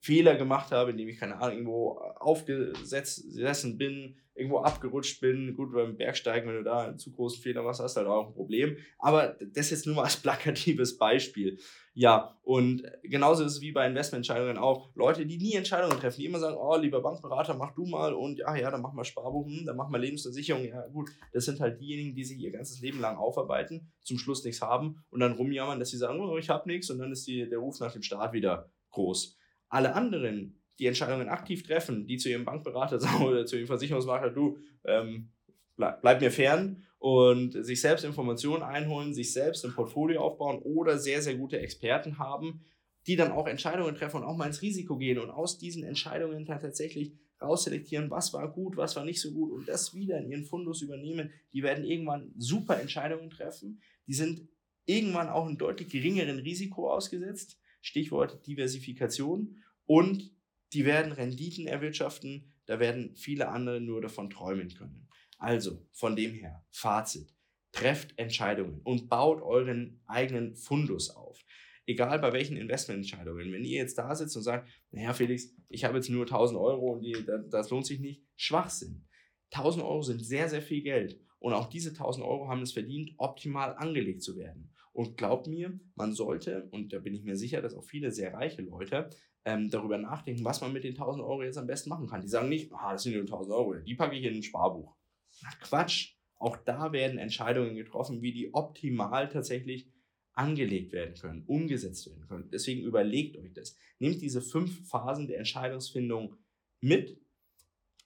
Fehler 0.06 0.36
gemacht 0.36 0.70
habe, 0.70 0.92
indem 0.92 1.08
ich, 1.08 1.18
keine 1.18 1.40
Ahnung, 1.40 1.56
irgendwo 1.56 1.98
aufgesessen 2.20 3.76
bin, 3.76 4.16
irgendwo 4.36 4.58
abgerutscht 4.58 5.20
bin. 5.20 5.56
Gut, 5.56 5.72
beim 5.72 5.96
Bergsteigen, 5.96 6.48
wenn 6.48 6.58
du 6.58 6.62
da 6.62 6.86
einen 6.86 6.98
zu 6.98 7.10
großen 7.10 7.42
Fehler 7.42 7.62
machst, 7.62 7.80
hast 7.80 7.96
du 7.96 8.00
halt 8.00 8.08
auch 8.08 8.28
ein 8.28 8.34
Problem. 8.34 8.76
Aber 8.98 9.36
das 9.40 9.66
ist 9.66 9.70
jetzt 9.70 9.86
nur 9.86 9.96
mal 9.96 10.04
als 10.04 10.16
plakatives 10.16 10.96
Beispiel. 10.96 11.58
Ja, 11.92 12.38
und 12.42 12.84
genauso 13.02 13.42
ist 13.42 13.54
es 13.54 13.60
wie 13.62 13.72
bei 13.72 13.84
Investmententscheidungen 13.86 14.58
auch. 14.58 14.94
Leute, 14.94 15.26
die 15.26 15.38
nie 15.38 15.54
Entscheidungen 15.54 15.98
treffen, 15.98 16.20
die 16.20 16.26
immer 16.26 16.38
sagen, 16.38 16.56
oh, 16.56 16.76
lieber 16.76 17.00
Bankberater, 17.00 17.54
mach 17.54 17.74
du 17.74 17.86
mal 17.86 18.14
und 18.14 18.38
ja, 18.38 18.54
ja, 18.54 18.70
dann 18.70 18.82
mach 18.82 18.92
mal 18.92 19.04
Sparbuch, 19.04 19.46
hm, 19.46 19.66
dann 19.66 19.76
mach 19.76 19.88
mal 19.88 20.00
Lebensversicherung. 20.00 20.64
Ja, 20.66 20.86
gut, 20.88 21.10
das 21.32 21.46
sind 21.46 21.58
halt 21.58 21.80
diejenigen, 21.80 22.14
die 22.14 22.24
sich 22.24 22.38
ihr 22.38 22.52
ganzes 22.52 22.80
Leben 22.80 23.00
lang 23.00 23.16
aufarbeiten, 23.16 23.90
zum 24.02 24.18
Schluss 24.18 24.44
nichts 24.44 24.62
haben 24.62 25.02
und 25.10 25.18
dann 25.18 25.32
rumjammern, 25.32 25.80
dass 25.80 25.90
sie 25.90 25.96
sagen, 25.96 26.20
oh, 26.20 26.36
ich 26.36 26.48
hab 26.48 26.66
nichts 26.66 26.90
und 26.90 26.98
dann 26.98 27.10
ist 27.10 27.26
die, 27.26 27.48
der 27.48 27.58
Ruf 27.58 27.80
nach 27.80 27.92
dem 27.92 28.02
Staat 28.02 28.32
wieder 28.34 28.70
groß. 28.90 29.38
Alle 29.76 29.94
anderen, 29.94 30.58
die 30.78 30.86
Entscheidungen 30.86 31.28
aktiv 31.28 31.62
treffen, 31.62 32.06
die 32.06 32.16
zu 32.16 32.30
ihrem 32.30 32.46
Bankberater 32.46 32.98
sagen 33.00 33.24
oder 33.24 33.44
zu 33.44 33.56
ihrem 33.56 33.66
Versicherungsmakler, 33.66 34.30
du, 34.30 34.56
ähm, 34.84 35.28
bleib, 35.76 36.00
bleib 36.00 36.20
mir 36.22 36.30
fern 36.30 36.82
und 36.98 37.52
sich 37.62 37.82
selbst 37.82 38.06
Informationen 38.06 38.62
einholen, 38.62 39.12
sich 39.12 39.34
selbst 39.34 39.66
ein 39.66 39.74
Portfolio 39.74 40.22
aufbauen 40.22 40.60
oder 40.62 40.98
sehr, 40.98 41.20
sehr 41.20 41.34
gute 41.36 41.58
Experten 41.58 42.18
haben, 42.18 42.64
die 43.06 43.16
dann 43.16 43.32
auch 43.32 43.46
Entscheidungen 43.46 43.94
treffen 43.94 44.16
und 44.16 44.24
auch 44.24 44.36
mal 44.38 44.46
ins 44.46 44.62
Risiko 44.62 44.96
gehen 44.96 45.18
und 45.18 45.28
aus 45.28 45.58
diesen 45.58 45.84
Entscheidungen 45.84 46.46
dann 46.46 46.60
tatsächlich 46.62 47.12
rausselektieren, 47.42 48.10
was 48.10 48.32
war 48.32 48.50
gut, 48.50 48.78
was 48.78 48.96
war 48.96 49.04
nicht 49.04 49.20
so 49.20 49.30
gut 49.32 49.52
und 49.52 49.68
das 49.68 49.94
wieder 49.94 50.18
in 50.18 50.30
ihren 50.30 50.44
Fundus 50.46 50.80
übernehmen. 50.80 51.30
Die 51.52 51.62
werden 51.62 51.84
irgendwann 51.84 52.32
super 52.38 52.80
Entscheidungen 52.80 53.28
treffen. 53.28 53.82
Die 54.06 54.14
sind 54.14 54.48
irgendwann 54.86 55.28
auch 55.28 55.44
einem 55.44 55.58
deutlich 55.58 55.90
geringeren 55.90 56.38
Risiko 56.38 56.90
ausgesetzt. 56.90 57.60
Stichwort 57.80 58.46
Diversifikation. 58.46 59.62
Und 59.84 60.32
die 60.72 60.84
werden 60.84 61.12
Renditen 61.12 61.66
erwirtschaften, 61.66 62.52
da 62.66 62.80
werden 62.80 63.14
viele 63.14 63.48
andere 63.48 63.80
nur 63.80 64.00
davon 64.00 64.30
träumen 64.30 64.68
können. 64.74 65.08
Also 65.38 65.86
von 65.92 66.16
dem 66.16 66.32
her, 66.32 66.64
Fazit. 66.70 67.32
Trefft 67.72 68.18
Entscheidungen 68.18 68.80
und 68.84 69.08
baut 69.10 69.42
euren 69.42 70.00
eigenen 70.06 70.56
Fundus 70.56 71.10
auf. 71.10 71.44
Egal 71.86 72.18
bei 72.18 72.32
welchen 72.32 72.56
Investmententscheidungen. 72.56 73.52
Wenn 73.52 73.64
ihr 73.64 73.76
jetzt 73.76 73.98
da 73.98 74.14
sitzt 74.14 74.36
und 74.36 74.42
sagt, 74.42 74.68
naja 74.90 75.12
Felix, 75.12 75.54
ich 75.68 75.84
habe 75.84 75.96
jetzt 75.96 76.08
nur 76.08 76.24
1000 76.24 76.58
Euro 76.58 76.92
und 76.94 77.02
die, 77.02 77.16
das, 77.50 77.70
lohnt 77.70 77.86
sich 77.86 78.00
nicht, 78.00 78.22
Schwachsinn. 78.34 79.06
1000 79.52 79.84
Euro 79.84 80.02
sind 80.02 80.24
sehr, 80.24 80.48
sehr 80.48 80.62
viel 80.62 80.82
Geld. 80.82 81.20
Und 81.38 81.52
auch 81.52 81.68
diese 81.68 81.90
1000 81.90 82.24
Euro 82.24 82.48
haben 82.48 82.62
es 82.62 82.72
verdient, 82.72 83.12
optimal 83.18 83.76
angelegt 83.76 84.22
zu 84.22 84.36
werden. 84.36 84.72
Und 84.96 85.18
glaubt 85.18 85.46
mir, 85.46 85.78
man 85.94 86.14
sollte, 86.14 86.70
und 86.70 86.90
da 86.90 87.00
bin 87.00 87.12
ich 87.12 87.22
mir 87.22 87.36
sicher, 87.36 87.60
dass 87.60 87.74
auch 87.74 87.84
viele 87.84 88.10
sehr 88.10 88.32
reiche 88.32 88.62
Leute 88.62 89.10
ähm, 89.44 89.68
darüber 89.68 89.98
nachdenken, 89.98 90.42
was 90.42 90.62
man 90.62 90.72
mit 90.72 90.84
den 90.84 90.94
1000 90.94 91.22
Euro 91.22 91.42
jetzt 91.42 91.58
am 91.58 91.66
besten 91.66 91.90
machen 91.90 92.06
kann. 92.06 92.22
Die 92.22 92.28
sagen 92.28 92.48
nicht, 92.48 92.72
ah, 92.72 92.92
das 92.92 93.02
sind 93.02 93.12
nur 93.12 93.20
1000 93.20 93.54
Euro, 93.54 93.74
die 93.74 93.94
packe 93.94 94.16
ich 94.16 94.24
in 94.24 94.36
ein 94.36 94.42
Sparbuch. 94.42 94.96
Na 95.42 95.50
Quatsch. 95.60 96.14
Auch 96.38 96.56
da 96.56 96.92
werden 96.92 97.18
Entscheidungen 97.18 97.76
getroffen, 97.76 98.22
wie 98.22 98.32
die 98.32 98.54
optimal 98.54 99.28
tatsächlich 99.28 99.86
angelegt 100.32 100.92
werden 100.92 101.14
können, 101.14 101.44
umgesetzt 101.44 102.06
werden 102.06 102.26
können. 102.26 102.48
Deswegen 102.50 102.82
überlegt 102.82 103.36
euch 103.36 103.52
das. 103.52 103.76
Nehmt 103.98 104.22
diese 104.22 104.40
fünf 104.40 104.88
Phasen 104.88 105.26
der 105.26 105.36
Entscheidungsfindung 105.36 106.36
mit. 106.80 107.20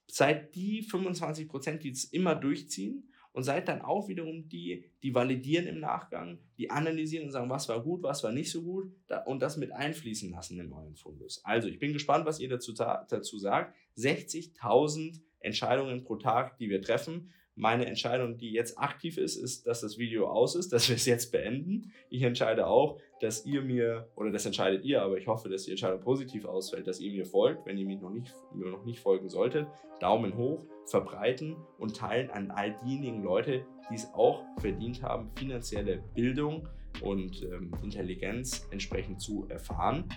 Seid 0.09 0.57
die 0.57 0.83
25 0.83 1.47
Prozent, 1.47 1.85
die 1.85 1.91
es 1.91 2.05
immer 2.05 2.35
durchziehen 2.35 3.10
und 3.33 3.43
seid 3.45 3.69
dann 3.69 3.83
auch 3.83 4.09
wiederum 4.09 4.49
die, 4.49 4.85
die 5.03 5.15
validieren 5.15 5.67
im 5.67 5.81
Nachgang, 5.81 6.39
die 6.59 6.71
analysieren 6.71 7.27
und 7.27 7.33
sagen, 7.33 7.51
was 7.51 7.69
war 7.69 7.83
gut, 7.83 8.03
was 8.03 8.25
war 8.25 8.33
nicht 8.33 8.51
so 8.51 8.63
gut 8.63 8.93
und 9.27 9.41
das 9.41 9.57
mit 9.57 9.73
einfließen 9.73 10.31
lassen 10.31 10.59
in 10.59 10.73
euren 10.73 10.97
Fundus. 10.97 11.41
Also 11.45 11.69
ich 11.69 11.79
bin 11.79 11.93
gespannt, 11.93 12.27
was 12.27 12.41
ihr 12.41 12.49
dazu, 12.49 12.73
dazu 12.73 13.39
sagt. 13.39 13.75
60.000 13.97 15.21
Entscheidungen 15.41 16.05
pro 16.05 16.17
Tag, 16.17 16.59
die 16.59 16.71
wir 16.71 16.83
treffen. 16.83 17.33
Meine 17.61 17.85
Entscheidung, 17.85 18.39
die 18.39 18.53
jetzt 18.53 18.79
aktiv 18.79 19.19
ist, 19.19 19.37
ist, 19.37 19.67
dass 19.67 19.83
das 19.83 19.99
Video 19.99 20.29
aus 20.29 20.55
ist, 20.55 20.73
dass 20.73 20.89
wir 20.89 20.97
es 20.97 21.05
jetzt 21.05 21.31
beenden. 21.31 21.93
Ich 22.09 22.23
entscheide 22.23 22.67
auch, 22.67 22.99
dass 23.21 23.45
ihr 23.45 23.61
mir, 23.61 24.09
oder 24.17 24.31
das 24.31 24.47
entscheidet 24.47 24.83
ihr, 24.83 25.03
aber 25.03 25.19
ich 25.19 25.27
hoffe, 25.27 25.51
dass 25.51 25.65
die 25.65 25.73
Entscheidung 25.73 26.01
positiv 26.01 26.47
ausfällt, 26.47 26.87
dass 26.87 27.01
ihr 27.01 27.13
mir 27.13 27.27
folgt, 27.27 27.67
wenn 27.67 27.77
ihr 27.77 27.85
mir 27.85 27.99
noch 27.99 28.09
nicht, 28.09 28.35
mir 28.55 28.71
noch 28.71 28.87
nicht 28.87 29.01
folgen 29.01 29.29
solltet. 29.29 29.67
Daumen 30.01 30.39
hoch, 30.39 30.65
verbreiten 30.87 31.55
und 31.79 31.95
teilen 31.95 32.31
an 32.31 32.51
all 32.51 32.79
diejenigen 32.83 33.23
Leute, 33.23 33.67
die 33.91 33.95
es 33.95 34.09
auch 34.15 34.43
verdient 34.59 35.03
haben, 35.03 35.31
finanzielle 35.37 36.03
Bildung 36.15 36.67
und 37.03 37.43
ähm, 37.43 37.73
Intelligenz 37.83 38.67
entsprechend 38.71 39.21
zu 39.21 39.47
erfahren. 39.51 40.09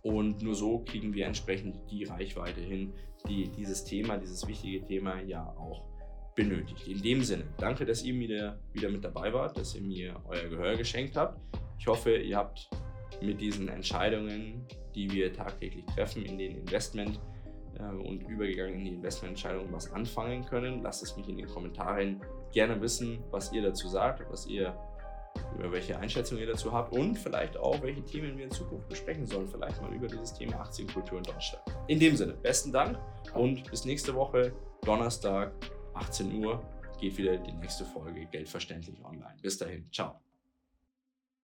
Und 0.00 0.40
nur 0.40 0.54
so 0.54 0.78
kriegen 0.78 1.12
wir 1.12 1.26
entsprechend 1.26 1.76
die 1.90 2.04
Reichweite 2.04 2.62
hin, 2.62 2.94
die 3.28 3.50
dieses 3.50 3.84
Thema, 3.84 4.16
dieses 4.16 4.48
wichtige 4.48 4.82
Thema 4.82 5.20
ja 5.20 5.46
auch 5.58 5.89
benötigt. 6.42 6.88
In 6.88 7.02
dem 7.02 7.22
Sinne, 7.22 7.44
danke, 7.58 7.84
dass 7.84 8.02
ihr 8.02 8.14
wieder, 8.14 8.58
wieder 8.72 8.88
mit 8.88 9.04
dabei 9.04 9.32
wart, 9.32 9.56
dass 9.56 9.74
ihr 9.74 9.82
mir 9.82 10.14
euer 10.28 10.48
Gehör 10.48 10.76
geschenkt 10.76 11.16
habt. 11.16 11.38
Ich 11.78 11.86
hoffe, 11.86 12.16
ihr 12.16 12.36
habt 12.36 12.68
mit 13.20 13.40
diesen 13.40 13.68
Entscheidungen, 13.68 14.66
die 14.94 15.10
wir 15.10 15.32
tagtäglich 15.32 15.84
treffen 15.86 16.24
in 16.24 16.38
den 16.38 16.56
Investment 16.56 17.20
äh, 17.78 17.94
und 17.94 18.22
übergegangen 18.22 18.74
in 18.74 18.84
die 18.84 18.90
Investmententscheidungen 18.94 19.72
was 19.72 19.92
anfangen 19.92 20.44
können. 20.44 20.82
Lasst 20.82 21.02
es 21.02 21.16
mich 21.16 21.28
in 21.28 21.36
den 21.36 21.46
Kommentaren 21.46 22.20
gerne 22.52 22.80
wissen, 22.80 23.18
was 23.30 23.52
ihr 23.52 23.62
dazu 23.62 23.88
sagt, 23.88 24.24
was 24.30 24.46
ihr 24.46 24.74
über 25.56 25.70
welche 25.70 25.96
Einschätzung 25.96 26.38
ihr 26.38 26.46
dazu 26.46 26.72
habt 26.72 26.92
und 26.92 27.16
vielleicht 27.16 27.56
auch, 27.56 27.80
welche 27.82 28.04
Themen 28.04 28.36
wir 28.36 28.44
in 28.44 28.50
Zukunft 28.50 28.88
besprechen 28.88 29.26
sollen. 29.26 29.46
Vielleicht 29.46 29.80
mal 29.80 29.92
über 29.92 30.08
dieses 30.08 30.34
Thema 30.34 30.60
Aktienkultur 30.60 31.18
in 31.18 31.24
Deutschland. 31.24 31.64
In 31.86 32.00
dem 32.00 32.16
Sinne, 32.16 32.32
besten 32.32 32.72
Dank 32.72 32.98
und 33.34 33.70
bis 33.70 33.84
nächste 33.84 34.14
Woche, 34.14 34.52
Donnerstag, 34.82 35.52
18 36.00 36.42
Uhr, 36.42 36.62
geht 36.98 37.16
wieder 37.18 37.36
die 37.36 37.52
nächste 37.52 37.84
Folge 37.84 38.26
Geldverständlich 38.26 39.02
online. 39.04 39.36
Bis 39.42 39.58
dahin, 39.58 39.90
ciao. 39.92 40.20